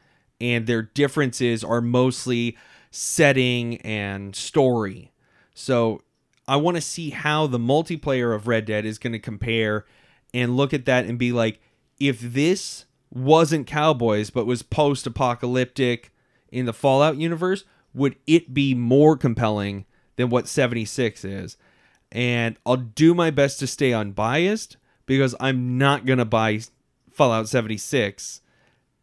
[0.41, 2.57] and their differences are mostly
[2.91, 5.13] setting and story.
[5.55, 6.03] So
[6.49, 9.85] I want to see how the multiplayer of Red Dead is going to compare
[10.35, 11.61] and look at that and be like,
[11.99, 16.13] if this wasn't Cowboys but was post apocalyptic
[16.51, 19.85] in the Fallout universe, would it be more compelling
[20.17, 21.57] than what 76 is?
[22.13, 24.77] And I'll do my best to stay unbiased
[25.07, 26.61] because I'm not going to buy
[27.13, 28.41] Fallout 76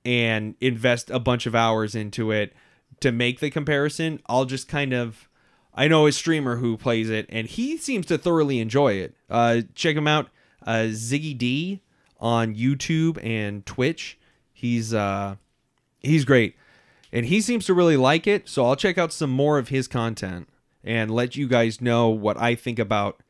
[0.06, 2.54] and invest a bunch of hours into it
[3.00, 4.22] to make the comparison.
[4.28, 5.28] I'll just kind of
[5.74, 9.16] I know a streamer who plays it and he seems to thoroughly enjoy it.
[9.30, 10.30] Uh, check him out,
[10.66, 11.82] uh, Ziggy D
[12.20, 14.18] on YouTube and Twitch.
[14.54, 15.36] He's uh,
[16.00, 16.56] he's great,
[17.12, 18.50] and he seems to really like it.
[18.50, 20.50] So I'll check out some more of his content
[20.84, 23.22] and let you guys know what I think about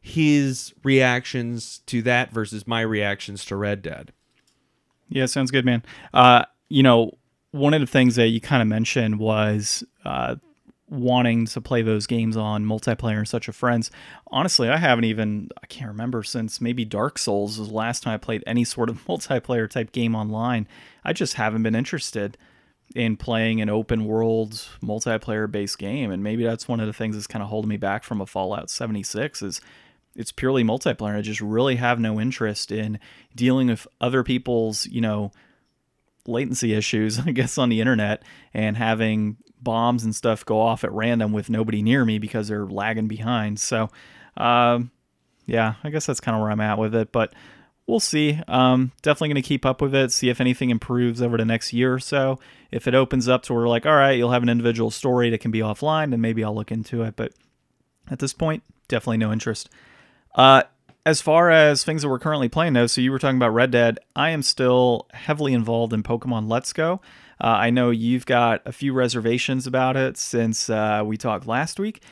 [0.00, 4.12] his reactions to that versus my reactions to Red Dead.
[5.08, 5.82] Yeah, sounds good, man.
[6.14, 7.18] Uh, you know,
[7.50, 10.36] one of the things that you kind of mentioned was uh,
[10.88, 13.90] wanting to play those games on multiplayer and such a friends.
[14.28, 18.14] Honestly, I haven't even I can't remember since maybe Dark Souls was the last time
[18.14, 20.68] I played any sort of multiplayer type game online.
[21.04, 22.38] I just haven't been interested
[22.94, 27.14] in playing an open world multiplayer based game and maybe that's one of the things
[27.14, 29.60] that's kind of holding me back from a Fallout 76 is
[30.16, 31.16] it's purely multiplayer.
[31.16, 32.98] I just really have no interest in
[33.34, 35.30] dealing with other people's, you know,
[36.26, 38.22] latency issues, I guess, on the internet
[38.52, 42.66] and having bombs and stuff go off at random with nobody near me because they're
[42.66, 43.60] lagging behind.
[43.60, 43.90] So,
[44.36, 44.90] um,
[45.46, 47.12] yeah, I guess that's kind of where I'm at with it.
[47.12, 47.34] But
[47.90, 48.40] we'll see.
[48.48, 51.72] Um, definitely going to keep up with it, see if anything improves over the next
[51.72, 52.38] year or so.
[52.70, 55.30] If it opens up to where we're like, all right, you'll have an individual story
[55.30, 57.16] that can be offline, then maybe I'll look into it.
[57.16, 57.32] But
[58.10, 59.68] at this point, definitely no interest.
[60.34, 60.62] Uh,
[61.04, 63.70] as far as things that we're currently playing, though, so you were talking about Red
[63.70, 63.98] Dead.
[64.14, 67.00] I am still heavily involved in Pokemon Let's Go.
[67.40, 71.80] Uh, I know you've got a few reservations about it since uh, we talked last
[71.80, 72.02] week.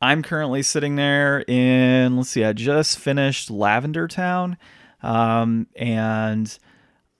[0.00, 4.56] I'm currently sitting there in, let's see, I just finished Lavender Town,
[5.02, 6.58] um, and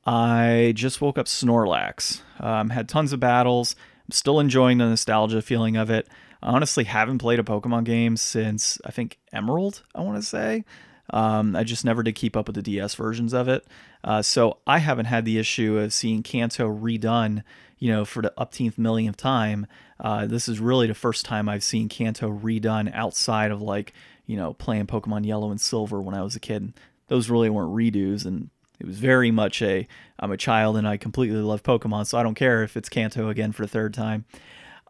[0.05, 2.23] I just woke up Snorlax.
[2.41, 3.77] Um, had tons of battles.
[4.07, 6.09] I'm still enjoying the nostalgia feeling of it.
[6.43, 10.65] I honestly haven't played a Pokemon game since I think Emerald, I want to say.
[11.11, 13.67] Um, I just never did keep up with the DS versions of it.
[14.05, 17.43] Uh, so I haven't had the issue of seeing Kanto redone,
[17.79, 19.67] you know, for the upteenth millionth time.
[19.99, 23.93] Uh, this is really the first time I've seen Kanto redone outside of like,
[24.27, 26.75] you know, playing Pokemon Yellow and Silver when I was a kid.
[27.09, 29.87] Those really weren't redos, and it was very much a
[30.19, 33.29] I'm a child and I completely love Pokemon, so I don't care if it's Kanto
[33.29, 34.25] again for the third time.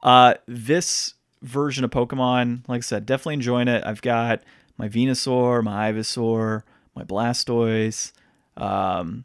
[0.02, 3.83] Uh, this version of Pokemon, like I said, definitely enjoying it.
[3.85, 4.42] I've got
[4.76, 6.62] my Venusaur, my Ivysaur,
[6.94, 8.12] my Blastoise.
[8.57, 9.24] Um,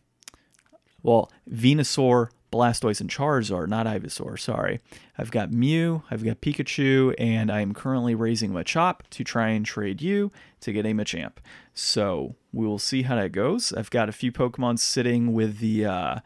[1.02, 4.80] well, Venusaur, Blastoise, and Charizard, not Ivysaur, sorry.
[5.18, 9.66] I've got Mew, I've got Pikachu, and I am currently raising Machop to try and
[9.66, 11.38] trade you to get a Machamp.
[11.74, 13.74] So we will see how that goes.
[13.74, 16.20] I've got a few Pokemon sitting with the, uh,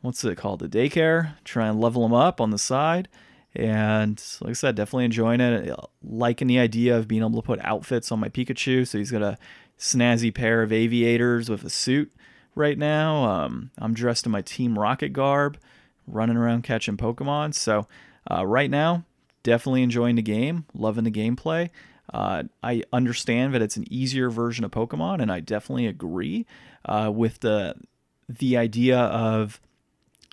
[0.00, 3.08] what's it called, the daycare, try and level them up on the side.
[3.56, 5.74] And like I said, definitely enjoying it.
[6.02, 8.86] Liking the idea of being able to put outfits on my Pikachu.
[8.86, 9.38] So he's got a
[9.78, 12.12] snazzy pair of aviators with a suit
[12.54, 13.24] right now.
[13.24, 15.58] Um, I'm dressed in my Team Rocket garb,
[16.06, 17.54] running around catching Pokemon.
[17.54, 17.86] So
[18.30, 19.04] uh, right now,
[19.42, 21.70] definitely enjoying the game, loving the gameplay.
[22.12, 26.46] Uh, I understand that it's an easier version of Pokemon, and I definitely agree
[26.84, 27.74] uh, with the
[28.28, 29.60] the idea of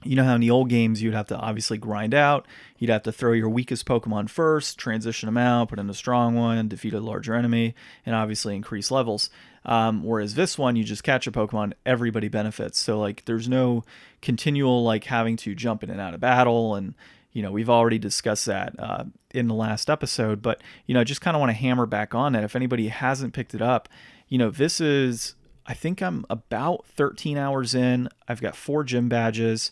[0.04, 2.46] you know how in the old games you'd have to obviously grind out.
[2.78, 6.36] You'd have to throw your weakest Pokemon first, transition them out, put in a strong
[6.36, 9.30] one, defeat a larger enemy, and obviously increase levels.
[9.66, 12.80] Um, whereas this one, you just catch a Pokemon, everybody benefits.
[12.80, 13.84] So like, there's no
[14.22, 16.96] continual like having to jump in and out of battle, and
[17.32, 20.42] you know we've already discussed that uh, in the last episode.
[20.42, 22.44] But you know, I just kind of want to hammer back on that.
[22.44, 23.88] If anybody hasn't picked it up,
[24.28, 28.10] you know, this is I think I'm about 13 hours in.
[28.28, 29.72] I've got four gym badges.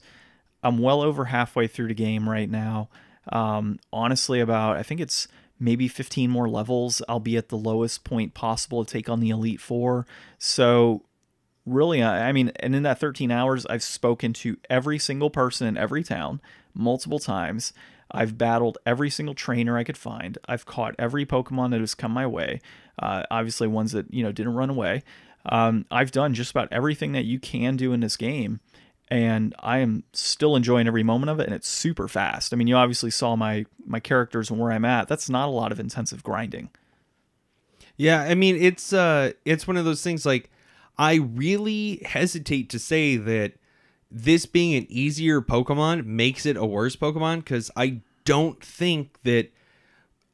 [0.61, 2.89] I'm well over halfway through the game right now.
[3.31, 5.27] Um, honestly, about I think it's
[5.59, 7.01] maybe 15 more levels.
[7.09, 10.05] I'll be at the lowest point possible to take on the Elite Four.
[10.37, 11.03] So,
[11.65, 15.77] really, I mean, and in that 13 hours, I've spoken to every single person in
[15.77, 16.41] every town
[16.73, 17.73] multiple times.
[18.11, 20.37] I've battled every single trainer I could find.
[20.47, 22.59] I've caught every Pokemon that has come my way.
[22.97, 25.03] Uh, obviously, ones that you know didn't run away.
[25.45, 28.59] Um, I've done just about everything that you can do in this game
[29.11, 32.53] and I am still enjoying every moment of it and it's super fast.
[32.53, 35.07] I mean, you obviously saw my my characters and where I'm at.
[35.07, 36.69] That's not a lot of intensive grinding.
[37.97, 40.49] Yeah, I mean it's uh it's one of those things like
[40.97, 43.53] I really hesitate to say that
[44.11, 49.51] this being an easier Pokemon makes it a worse Pokemon cuz I don't think that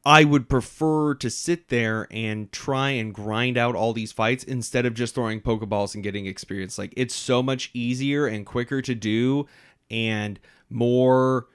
[0.06, 4.86] I would prefer to sit there and try and grind out all these fights instead
[4.86, 6.78] of just throwing Pokeballs and getting experience.
[6.78, 9.48] Like it's so much easier and quicker to do
[9.90, 10.38] and
[10.70, 11.48] more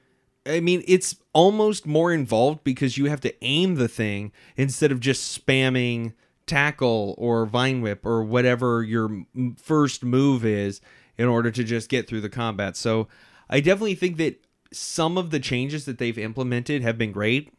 [0.45, 4.99] I mean, it's almost more involved because you have to aim the thing instead of
[4.99, 6.13] just spamming
[6.45, 9.23] tackle or vine whip or whatever your
[9.55, 10.81] first move is
[11.17, 12.75] in order to just get through the combat.
[12.75, 13.07] So,
[13.49, 17.53] I definitely think that some of the changes that they've implemented have been great.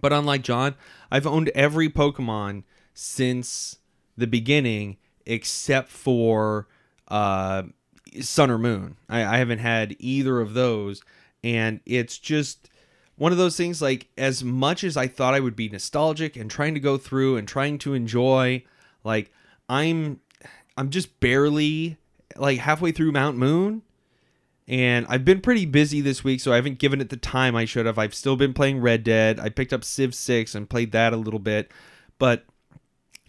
[0.00, 0.74] But unlike John,
[1.10, 3.78] I've owned every Pokemon since
[4.16, 6.68] the beginning except for
[7.08, 7.64] uh,
[8.20, 8.96] Sun or Moon.
[9.08, 11.02] I, I haven't had either of those
[11.42, 12.70] and it's just
[13.16, 16.50] one of those things like as much as I thought I would be nostalgic and
[16.50, 18.64] trying to go through and trying to enjoy
[19.04, 19.30] like
[19.68, 20.20] I'm
[20.76, 21.98] I'm just barely
[22.36, 23.82] like halfway through Mount Moon
[24.66, 27.64] and I've been pretty busy this week so I haven't given it the time I
[27.64, 27.98] should have.
[27.98, 29.38] I've still been playing Red Dead.
[29.38, 31.70] I picked up Civ 6 and played that a little bit,
[32.18, 32.44] but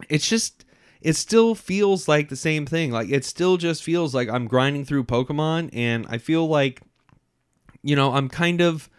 [0.08, 0.64] it's just
[1.00, 2.90] it still feels like the same thing.
[2.90, 6.80] Like it still just feels like I'm grinding through Pokemon and I feel like
[7.82, 8.90] you know, I'm kind of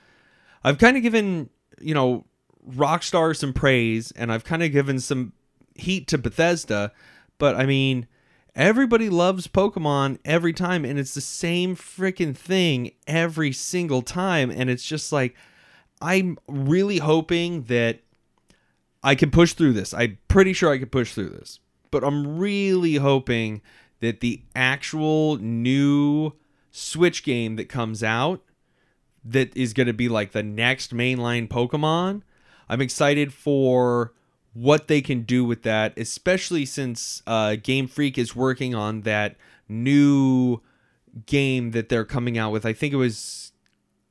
[0.63, 1.49] I've kind of given,
[1.81, 2.25] you know,
[2.69, 5.33] Rockstar some praise and I've kind of given some
[5.75, 6.91] heat to Bethesda,
[7.37, 8.07] but I mean,
[8.57, 14.69] everybody loves Pokemon every time and it's the same freaking thing every single time and
[14.69, 15.35] it's just like
[16.01, 17.99] I'm really hoping that
[19.03, 19.93] I can push through this.
[19.93, 21.59] I'm pretty sure I can push through this.
[21.91, 23.61] But I'm really hoping
[24.01, 26.33] that the actual new
[26.71, 28.43] Switch game that comes out
[29.23, 32.21] that is going to be like the next mainline Pokemon.
[32.69, 34.13] I'm excited for
[34.57, 39.35] what they can do with that, especially since uh, Game Freak is working on that
[39.69, 40.61] new
[41.27, 42.65] game that they're coming out with.
[42.65, 43.51] I think it was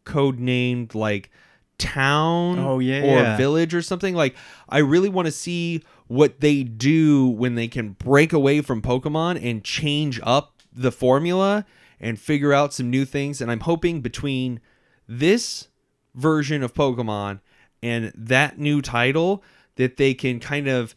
[0.05, 1.33] code named like
[1.79, 3.37] Town oh, yeah, or yeah.
[3.37, 4.15] Village or something.
[4.15, 4.37] Like,
[4.69, 9.43] I really want to see what they do when they can break away from Pokemon
[9.43, 11.67] and change up the formula
[11.99, 13.41] and figure out some new things.
[13.41, 14.61] And I'm hoping between
[15.09, 15.69] this
[16.15, 17.41] version of Pokemon
[17.83, 19.43] and that new title
[19.77, 20.95] that they can kind of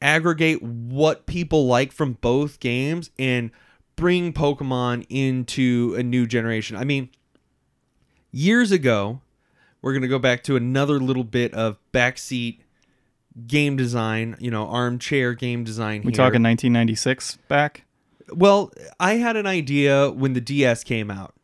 [0.00, 3.50] aggregate what people like from both games and
[3.96, 6.76] bring Pokemon into a new generation.
[6.76, 7.10] I mean,
[8.30, 9.20] years ago,
[9.82, 12.60] we're going to go back to another little bit of backseat
[13.46, 16.02] game design, you know, armchair game design.
[16.02, 16.16] We here.
[16.16, 17.84] talking 1996 back?
[18.32, 21.34] Well, I had an idea when the DS came out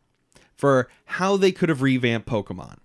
[0.55, 2.77] for how they could have revamped Pokemon.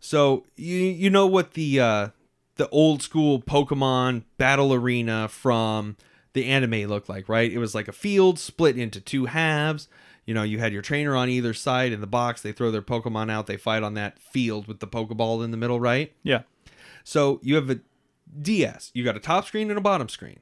[0.00, 2.08] So you you know what the uh,
[2.56, 5.96] the old school Pokemon battle arena from
[6.32, 7.50] the anime looked like, right?
[7.50, 9.88] It was like a field split into two halves.
[10.24, 12.42] You know, you had your trainer on either side in the box.
[12.42, 13.46] They throw their Pokemon out.
[13.46, 16.12] They fight on that field with the Pokeball in the middle, right?
[16.22, 16.42] Yeah.
[17.04, 17.80] So you have a
[18.40, 18.90] DS.
[18.94, 20.40] You've got a top screen and a bottom screen.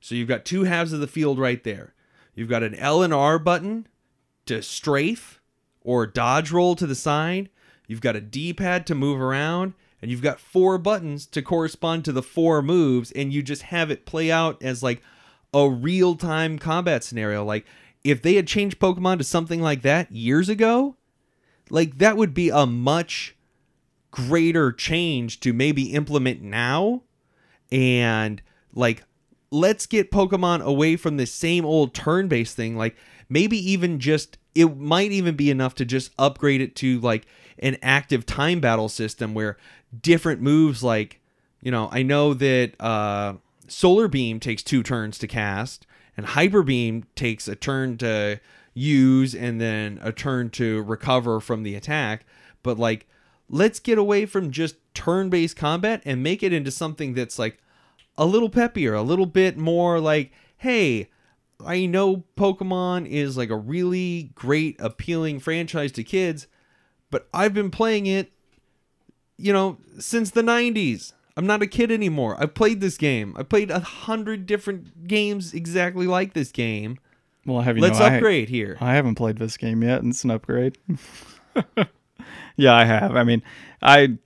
[0.00, 1.94] So you've got two halves of the field right there.
[2.34, 3.86] You've got an L and R button
[4.46, 5.40] to strafe
[5.82, 7.50] or dodge roll to the side.
[7.86, 12.04] You've got a D pad to move around, and you've got four buttons to correspond
[12.04, 15.00] to the four moves, and you just have it play out as like
[15.54, 17.44] a real time combat scenario.
[17.44, 17.64] Like,
[18.02, 20.96] if they had changed Pokemon to something like that years ago,
[21.70, 23.36] like that would be a much
[24.10, 27.02] greater change to maybe implement now.
[27.70, 28.42] And
[28.74, 29.04] like,
[29.50, 32.76] let's get Pokemon away from the same old turn based thing.
[32.76, 32.96] Like,
[33.28, 37.26] maybe even just it might even be enough to just upgrade it to like
[37.58, 39.56] an active time battle system where
[40.00, 41.20] different moves like
[41.60, 43.34] you know i know that uh
[43.68, 48.40] solar beam takes two turns to cast and hyper beam takes a turn to
[48.74, 52.24] use and then a turn to recover from the attack.
[52.62, 53.06] But like
[53.48, 57.58] let's get away from just turn-based combat and make it into something that's like
[58.16, 61.08] a little peppier a little bit more like hey
[61.64, 66.48] I know Pokemon is like a really great, appealing franchise to kids,
[67.12, 68.32] but I've been playing it,
[69.36, 71.12] you know, since the 90s.
[71.36, 72.36] I'm not a kid anymore.
[72.38, 73.34] I've played this game.
[73.38, 76.98] I played a hundred different games exactly like this game.
[77.46, 78.76] Well, have you Let's know, upgrade here.
[78.80, 80.76] I, I haven't played this game yet, and it's an upgrade.
[82.56, 83.16] yeah, I have.
[83.16, 83.42] I mean,
[83.80, 84.18] I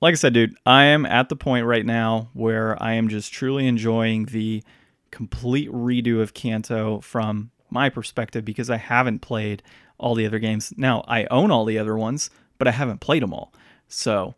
[0.00, 3.32] like I said, dude, I am at the point right now where I am just
[3.32, 4.62] truly enjoying the
[5.10, 9.62] complete redo of Kanto from my perspective because I haven't played
[9.98, 10.72] all the other games.
[10.76, 13.52] Now I own all the other ones, but I haven't played them all.
[13.88, 14.34] So,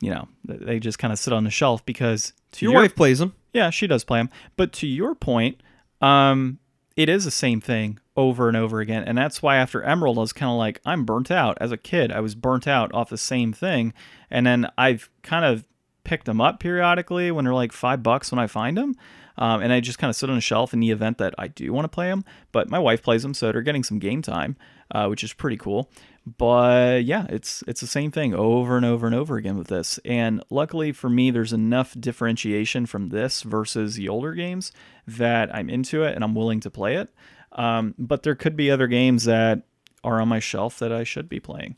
[0.00, 2.94] you know, they just kind of sit on the shelf because to Your your wife
[2.96, 3.34] plays them.
[3.52, 4.30] yeah, she does play them.
[4.56, 5.62] But to your point,
[6.00, 6.58] um,
[6.96, 9.04] it is the same thing over and over again.
[9.04, 11.56] And that's why after Emerald, I was kind of like, I'm burnt out.
[11.60, 13.94] As a kid, I was burnt out off the same thing.
[14.30, 15.64] And then I've kind of
[16.04, 18.96] picked them up periodically when they're like five bucks when I find them.
[19.38, 21.48] Um, and I just kind of sit on a shelf in the event that I
[21.48, 22.24] do want to play them.
[22.52, 24.56] But my wife plays them, so they're getting some game time,
[24.90, 25.90] uh, which is pretty cool.
[26.26, 29.98] But yeah, it's it's the same thing over and over and over again with this.
[30.04, 34.70] And luckily for me, there's enough differentiation from this versus the older games
[35.06, 37.08] that I'm into it and I'm willing to play it.
[37.52, 39.62] Um, but there could be other games that
[40.04, 41.76] are on my shelf that I should be playing.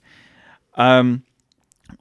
[0.74, 1.22] Um,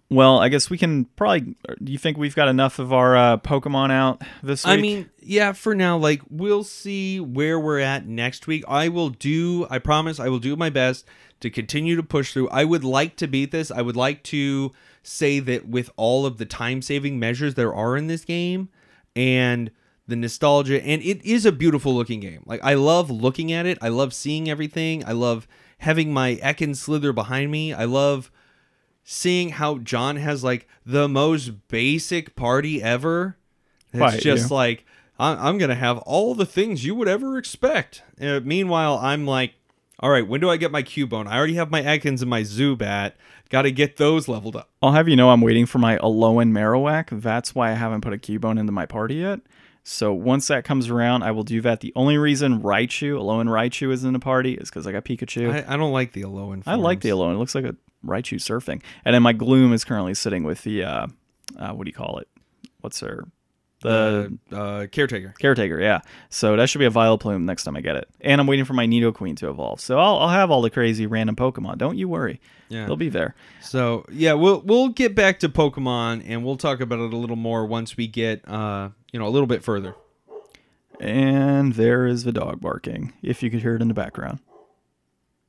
[0.10, 1.56] well, I guess we can probably.
[1.84, 4.72] Do you think we've got enough of our uh, Pokemon out this week?
[4.72, 8.64] I mean, yeah, for now, like we'll see where we're at next week.
[8.68, 11.06] I will do, I promise, I will do my best
[11.42, 12.50] to continue to push through.
[12.50, 13.72] I would like to beat this.
[13.72, 14.72] I would like to
[15.04, 18.70] say that with all of the time saving measures there are in this game
[19.16, 19.72] and
[20.08, 22.44] the nostalgia, and it is a beautiful looking game.
[22.46, 25.48] Like, I love looking at it, I love seeing everything, I love
[25.80, 28.32] having my Ekans Slither behind me, I love
[29.04, 33.38] seeing how John has like the most basic party ever.
[33.94, 34.56] It's just you.
[34.56, 34.86] like
[35.20, 38.04] I'm, I'm gonna have all the things you would ever expect.
[38.20, 39.54] Uh, meanwhile, I'm like,
[40.00, 41.28] all right, when do I get my Cubone?
[41.28, 43.14] I already have my Ekans and my Zubat.
[43.50, 44.70] Got to get those leveled up.
[44.82, 47.22] I'll have you know I'm waiting for my Alolan Marowak.
[47.22, 49.42] That's why I haven't put a Cubone into my party yet.
[49.84, 51.82] So once that comes around, I will do that.
[51.82, 55.52] The only reason Raichu, Alolan Raichu, is in the party is because I got Pikachu.
[55.52, 56.64] I, I don't like the Alolan.
[56.66, 57.22] I like the forms.
[57.22, 57.36] Alolan.
[57.36, 57.76] It looks like a
[58.06, 58.82] Raichu surfing.
[59.06, 61.08] And then my Gloom is currently sitting with the uh,
[61.58, 62.28] uh what do you call it?
[62.82, 63.26] What's her
[63.82, 65.34] the uh, uh, caretaker.
[65.40, 65.80] caretaker?
[65.80, 66.02] Yeah.
[66.30, 68.08] So that should be a Vileplume next time I get it.
[68.22, 69.82] And I'm waiting for my Nidoqueen to evolve.
[69.82, 71.78] So I'll I'll have all the crazy random Pokemon.
[71.78, 72.40] Don't you worry.
[72.70, 72.86] Yeah.
[72.86, 73.36] They'll be there.
[73.62, 77.36] So yeah, we'll we'll get back to Pokemon and we'll talk about it a little
[77.36, 79.96] more once we get uh you know a little bit further.
[81.00, 84.38] And there is the dog barking, if you could hear it in the background.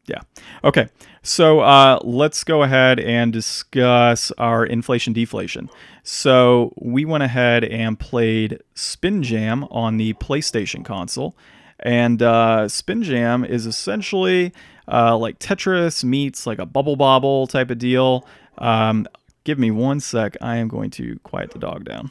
[0.07, 0.21] Yeah.
[0.65, 0.89] Okay.
[1.23, 5.71] So uh, let's go ahead and discuss our inflation deflation.
[6.03, 11.37] So we went ahead and played Spin Jam on the PlayStation console.
[11.79, 14.53] And uh, Spin Jam is essentially
[14.89, 18.27] uh, like Tetris meets like a Bubble Bobble type of deal.
[18.59, 19.07] Um,
[19.45, 20.37] give me one sec.
[20.41, 22.11] I am going to quiet the dog down.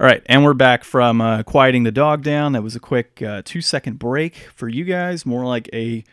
[0.00, 2.52] All right, and we're back from uh, quieting the dog down.
[2.52, 6.04] That was a quick uh, two second break for you guys, more like a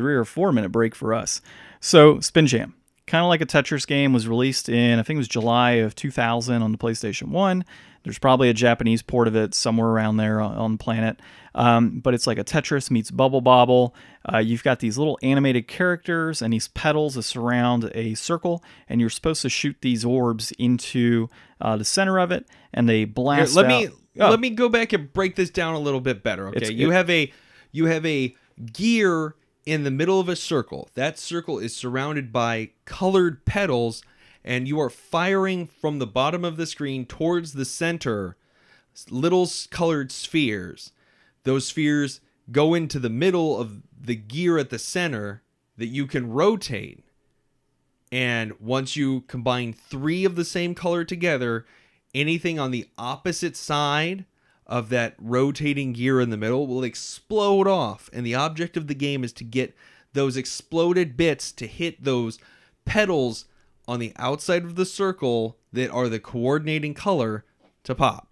[0.00, 1.42] three or four minute break for us.
[1.78, 2.74] So, Spin Jam,
[3.06, 5.94] kind of like a Tetris game, was released in, I think it was July of
[5.94, 7.64] 2000 on the PlayStation 1.
[8.02, 11.20] There's probably a Japanese port of it somewhere around there on, the planet.
[11.54, 13.94] Um, but it's like a Tetris meets Bubble Bobble.
[14.32, 19.02] Uh, you've got these little animated characters and these petals that surround a circle, and
[19.02, 21.28] you're supposed to shoot these orbs into
[21.60, 23.54] uh, the center of it, and they Here, blast.
[23.54, 23.88] let out- me
[24.18, 24.28] Oh.
[24.30, 26.48] let me go back and break this down a little bit better.
[26.48, 27.30] Okay, It's- you it- have a
[27.70, 28.34] you have a
[28.72, 29.34] gear
[29.66, 30.88] in the middle of a circle.
[30.94, 34.02] That circle is surrounded by colored petals,
[34.44, 38.36] and you are firing from the bottom of the screen towards the center.
[39.08, 40.92] Little colored spheres.
[41.44, 45.42] Those spheres go into the middle of the gear at the center
[45.76, 47.04] that you can rotate.
[48.12, 51.64] And once you combine three of the same color together,
[52.14, 54.24] anything on the opposite side
[54.70, 58.08] of that rotating gear in the middle will explode off.
[58.12, 59.74] And the object of the game is to get
[60.12, 62.38] those exploded bits to hit those
[62.84, 63.44] petals
[63.86, 67.44] on the outside of the circle that are the coordinating color
[67.84, 68.28] to pop.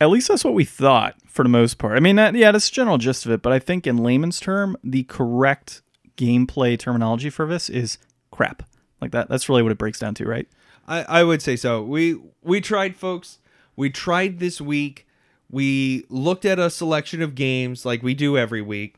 [0.00, 1.96] At least that's what we thought for the most part.
[1.96, 3.42] I mean, that, yeah, that's the general gist of it.
[3.42, 5.82] But I think in layman's term, the correct
[6.16, 7.98] gameplay terminology for this is
[8.30, 8.62] crap.
[9.00, 9.28] Like that.
[9.28, 10.48] That's really what it breaks down to, right?
[10.86, 11.82] I, I would say so.
[11.82, 13.38] We we tried, folks.
[13.76, 15.06] We tried this week.
[15.52, 18.96] We looked at a selection of games like we do every week,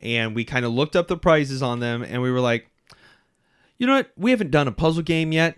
[0.00, 2.70] and we kind of looked up the prices on them, and we were like,
[3.76, 4.10] you know what?
[4.16, 5.56] We haven't done a puzzle game yet.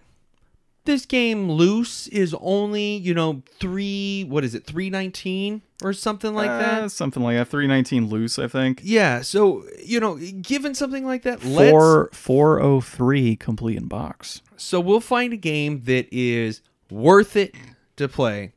[0.87, 4.25] This game loose is only you know three.
[4.25, 4.65] What is it?
[4.65, 6.91] Three nineteen or something like Uh, that.
[6.91, 7.49] Something like that.
[7.49, 8.81] 319 loose, I think.
[8.83, 9.21] Yeah.
[9.21, 14.41] So you know, given something like that, let's Four, 403 complete in box.
[14.57, 16.61] So we'll find a game that is
[16.91, 17.55] worth it
[17.97, 18.53] to play.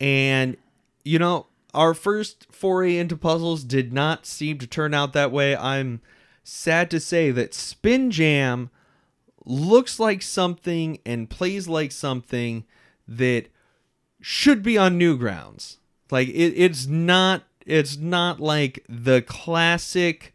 [0.00, 0.56] And,
[1.06, 5.56] you know, our first foray into puzzles did not seem to turn out that way.
[5.56, 6.00] I'm
[6.42, 8.70] sad to say that Spin Jam
[9.44, 12.64] looks like something and plays like something
[13.06, 13.44] that
[14.20, 15.76] should be on Newgrounds.
[16.10, 20.34] Like, it, it's not It's not like the classic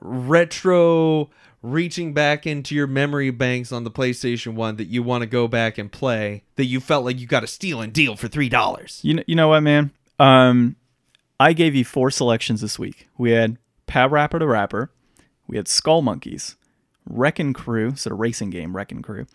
[0.00, 1.30] retro
[1.62, 5.46] reaching back into your memory banks on the PlayStation 1 that you want to go
[5.46, 9.00] back and play that you felt like you got a steal and deal for $3.
[9.04, 9.90] You know, you know what, man?
[10.18, 10.76] Um,
[11.38, 13.08] I gave you four selections this week.
[13.18, 14.90] We had PaRappa the Rapper,
[15.46, 16.56] we had Skull Monkeys,
[17.08, 19.26] Wrecking Crew, it's a racing game, Wrecking Crew,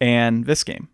[0.00, 0.88] and this game.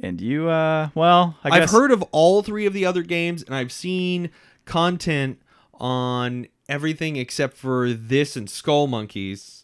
[0.00, 3.54] And you, uh, well, I I've heard of all three of the other games and
[3.54, 4.30] I've seen
[4.64, 5.40] content
[5.74, 9.63] on everything except for this and Skull Monkeys.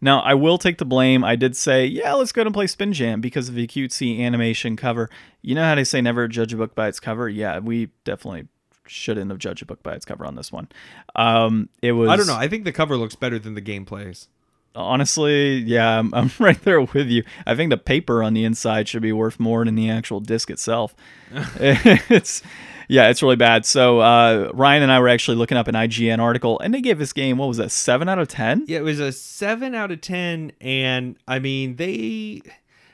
[0.00, 1.22] Now, I will take the blame.
[1.24, 4.76] I did say, yeah, let's go and play Spin Jam because of the cutesy animation
[4.76, 5.10] cover.
[5.42, 7.28] You know how they say never judge a book by its cover?
[7.28, 8.48] Yeah, we definitely
[8.86, 10.68] shouldn't have judged a book by its cover on this one.
[11.14, 12.08] Um, it was.
[12.08, 12.36] I don't know.
[12.36, 14.28] I think the cover looks better than the game plays.
[14.74, 17.24] Honestly, yeah, I'm, I'm right there with you.
[17.46, 20.50] I think the paper on the inside should be worth more than the actual disc
[20.50, 20.94] itself.
[21.56, 22.42] it's
[22.90, 23.64] yeah, it's really bad.
[23.64, 26.98] So uh, Ryan and I were actually looking up an IGN article, and they gave
[26.98, 28.64] this game what was that seven out of ten?
[28.66, 32.42] Yeah, it was a seven out of ten, and I mean they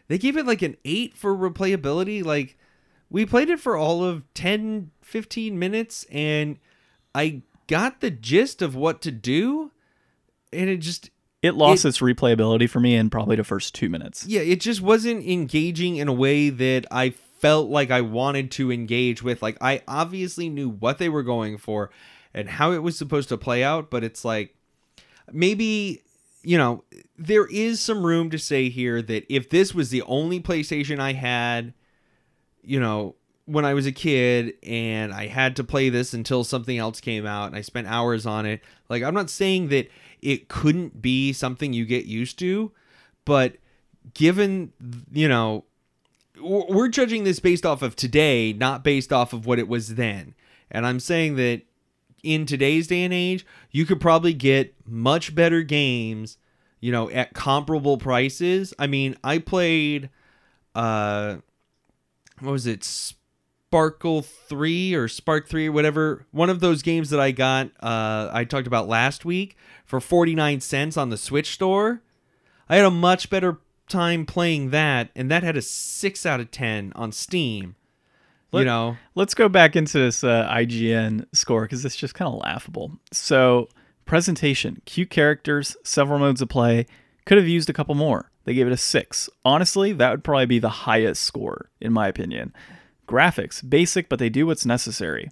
[0.09, 2.25] they gave it like an eight for replayability.
[2.25, 2.57] Like
[3.09, 6.59] we played it for all of 10, 15 minutes, and
[7.15, 9.71] I got the gist of what to do,
[10.53, 14.27] and it just It lost its replayability for me in probably the first two minutes.
[14.27, 18.73] yeah, it just wasn't engaging in a way that I felt like I wanted to
[18.73, 19.43] engage with.
[19.43, 21.91] Like I obviously knew what they were going for
[22.35, 24.55] and how it was supposed to play out, but it's like
[25.33, 26.03] maybe
[26.47, 26.85] you know,
[27.19, 31.13] there is some room to say here that if this was the only PlayStation I
[31.13, 31.75] had,
[32.63, 33.17] you know,
[33.47, 37.27] when I was a kid and I had to play this until something else came
[37.27, 39.89] out and I spent hours on it, like I'm not saying that
[40.23, 42.71] it couldn't be something you get used to,
[43.25, 43.57] but
[44.15, 44.73] given,
[45.11, 45.65] you know,
[46.41, 50.35] we're judging this based off of today, not based off of what it was then.
[50.71, 51.63] And I'm saying that
[52.23, 56.39] in today's day and age, you could probably get much better games,
[56.81, 58.75] you know, at comparable prices.
[58.79, 60.11] I mean, I played
[60.75, 61.37] uh
[62.41, 62.85] what was it?
[62.85, 66.27] Sparkle 3 or Spark 3 or whatever.
[66.33, 70.61] One of those games that I got uh I talked about last week for 49
[70.61, 72.03] cents on the Switch store.
[72.69, 76.51] I had a much better time playing that and that had a 6 out of
[76.51, 77.77] 10 on Steam.
[78.61, 78.97] you know.
[79.15, 82.93] Let's go back into this uh, IGN score because it's just kind of laughable.
[83.13, 83.69] So,
[84.05, 86.87] presentation, cute characters, several modes of play.
[87.27, 88.31] Could have used a couple more.
[88.45, 89.29] They gave it a six.
[89.45, 92.55] Honestly, that would probably be the highest score, in my opinion.
[93.09, 95.31] Graphics, basic, but they do what's necessary.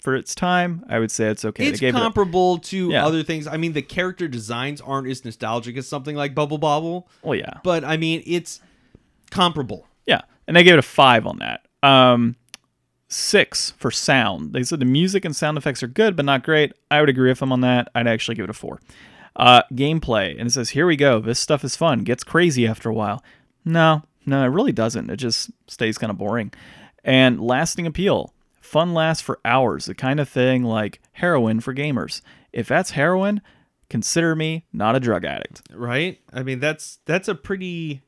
[0.00, 1.66] For its time, I would say it's okay.
[1.66, 3.04] it's gave it a- comparable to Yeah.
[3.06, 3.46] other things.
[3.46, 7.54] I mean, the character designs aren't as nostalgic as something like Bubble Bobble, well, yeah.
[7.64, 8.60] but I mean, it's
[9.30, 9.86] comparable.
[10.06, 11.66] Yeah, and they gave it a five on that.
[11.82, 12.36] Um,
[13.08, 14.52] six for sound.
[14.52, 16.72] They said the music and sound effects are good, but not great.
[16.90, 17.88] I would agree with them on that.
[17.94, 18.80] I'd actually give it a four.
[19.36, 21.20] Uh, gameplay, and it says, "Here we go.
[21.20, 22.00] This stuff is fun.
[22.04, 23.22] Gets crazy after a while."
[23.64, 25.10] No, no, it really doesn't.
[25.10, 26.52] It just stays kind of boring.
[27.04, 28.34] And lasting appeal.
[28.70, 29.86] Fun lasts for hours.
[29.86, 32.20] The kind of thing like heroin for gamers.
[32.52, 33.40] If that's heroin,
[33.88, 35.62] consider me not a drug addict.
[35.74, 36.20] Right?
[36.32, 38.02] I mean, that's that's a pretty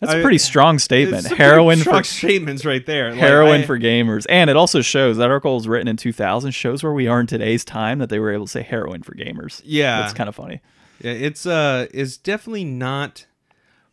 [0.00, 1.26] That's I- a pretty strong statement.
[1.26, 3.10] it's Heroin for strong statements right there.
[3.10, 6.52] Like, heroin I- for gamers and it also shows that article was written in 2000
[6.52, 9.14] shows where we are in today's time that they were able to say heroin for
[9.14, 10.00] gamers Yeah.
[10.00, 10.62] that's kind of funny
[11.02, 13.26] Yeah, it's uh it's definitely not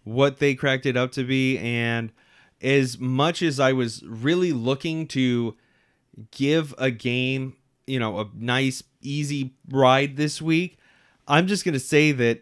[0.06, 2.14] what they cracked it up to be and
[2.62, 5.56] as much as I was really looking to
[6.32, 7.56] give a game,
[7.88, 10.78] you know, a nice easy ride this week,
[11.28, 12.42] I'm just going to say that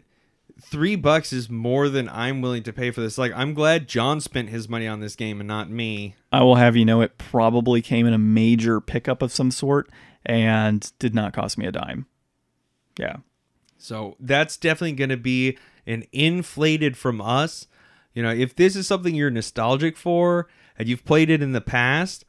[0.61, 3.18] 3 bucks is more than I'm willing to pay for this.
[3.18, 6.15] Like I'm glad John spent his money on this game and not me.
[6.32, 9.89] i will have you know it probably came in a major pickup of some sort
[10.26, 12.05] and did not cost me a dime
[12.99, 13.18] yeah
[13.78, 17.68] So that's definitely going to be an inflated from us.
[18.18, 21.61] You know, if this is something you're nostalgic for and you've played it in the
[21.61, 22.26] past,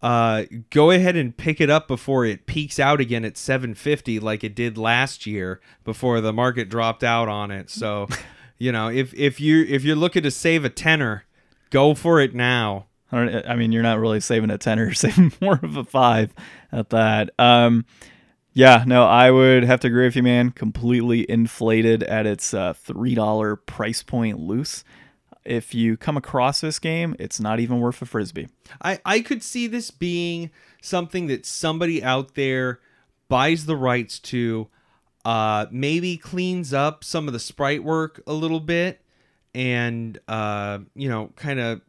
[0.00, 4.44] uh, go ahead and pick it up before it peaks out again at 750 like
[4.44, 7.70] it did last year before the market dropped out on it.
[7.70, 8.06] So,
[8.58, 11.24] you know, if if you if you're looking to save a tenner,
[11.70, 12.86] go for it now.
[13.10, 15.82] I, don't, I mean, you're not really saving a 10 or saving more of a
[15.82, 16.34] 5
[16.70, 17.30] at that.
[17.36, 17.84] Um,
[18.52, 20.50] yeah, no, I would have to agree with you, man.
[20.50, 24.84] Completely inflated at its uh, $3 price point loose.
[25.44, 28.48] If you come across this game, it's not even worth a frisbee.
[28.80, 32.80] I, I could see this being something that somebody out there
[33.28, 34.68] buys the rights to,
[35.24, 39.00] uh, maybe cleans up some of the sprite work a little bit,
[39.54, 41.80] and uh, you know, kind of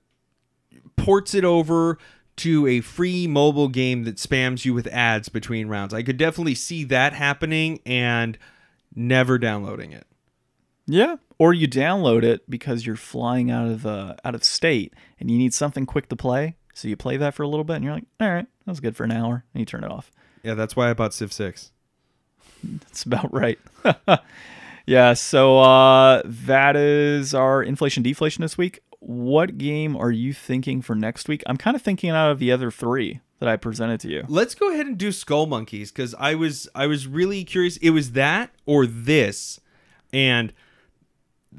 [0.96, 1.98] ports it over
[2.36, 5.94] to a free mobile game that spams you with ads between rounds.
[5.94, 8.38] I could definitely see that happening and
[8.96, 10.06] never downloading it.
[10.86, 15.30] Yeah, or you download it because you're flying out of uh, out of state and
[15.30, 16.56] you need something quick to play.
[16.74, 18.80] So you play that for a little bit and you're like, all right, that was
[18.80, 20.10] good for an hour, and you turn it off.
[20.42, 21.72] Yeah, that's why I bought Civ 6.
[22.64, 23.60] That's about right.
[24.86, 28.80] yeah, so uh, that is our inflation deflation this week.
[29.00, 31.44] What game are you thinking for next week?
[31.46, 34.24] I'm kind of thinking out of the other three that I presented to you.
[34.30, 37.76] Let's go ahead and do Skull Monkeys because I was I was really curious.
[37.78, 39.60] It was that or this,
[40.14, 40.54] and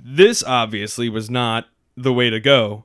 [0.03, 1.67] this obviously was not
[1.97, 2.85] the way to go.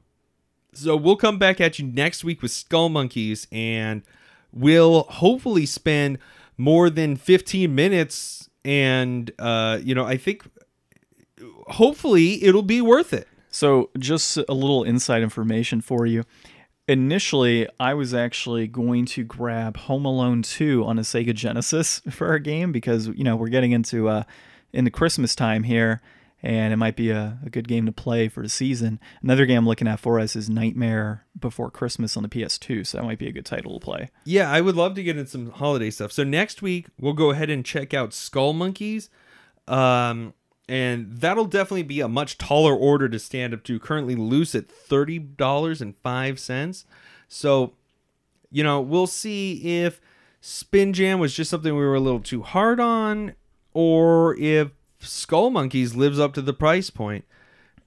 [0.73, 4.03] So we'll come back at you next week with Skull Monkeys, and
[4.51, 6.19] we'll hopefully spend
[6.57, 8.49] more than 15 minutes.
[8.63, 10.43] And uh, you know, I think
[11.67, 13.27] hopefully it'll be worth it.
[13.51, 16.23] So, just a little inside information for you.
[16.87, 22.27] Initially, I was actually going to grab Home Alone 2 on a Sega Genesis for
[22.27, 24.23] our game because, you know, we're getting into uh
[24.71, 25.99] into Christmas time here
[26.41, 28.99] and it might be a, a good game to play for the season.
[29.21, 32.97] Another game I'm looking at for us is Nightmare Before Christmas on the PS2, so
[32.97, 34.09] that might be a good title to play.
[34.23, 36.11] Yeah, I would love to get in some holiday stuff.
[36.11, 39.09] So next week we'll go ahead and check out Skull Monkeys.
[39.67, 40.33] Um
[40.69, 43.79] and that'll definitely be a much taller order to stand up to.
[43.79, 46.85] Currently loose at thirty dollars and five cents.
[47.27, 47.73] So,
[48.51, 49.99] you know, we'll see if
[50.41, 53.33] Spin Jam was just something we were a little too hard on,
[53.73, 54.69] or if
[54.99, 57.25] Skull Monkeys lives up to the price point.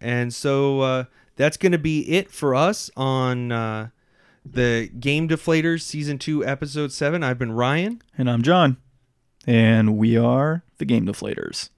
[0.00, 1.04] And so uh,
[1.36, 3.88] that's going to be it for us on uh,
[4.44, 7.22] the Game Deflators Season 2, Episode 7.
[7.22, 8.02] I've been Ryan.
[8.18, 8.76] And I'm John,
[9.46, 11.70] and we are the Game Deflators.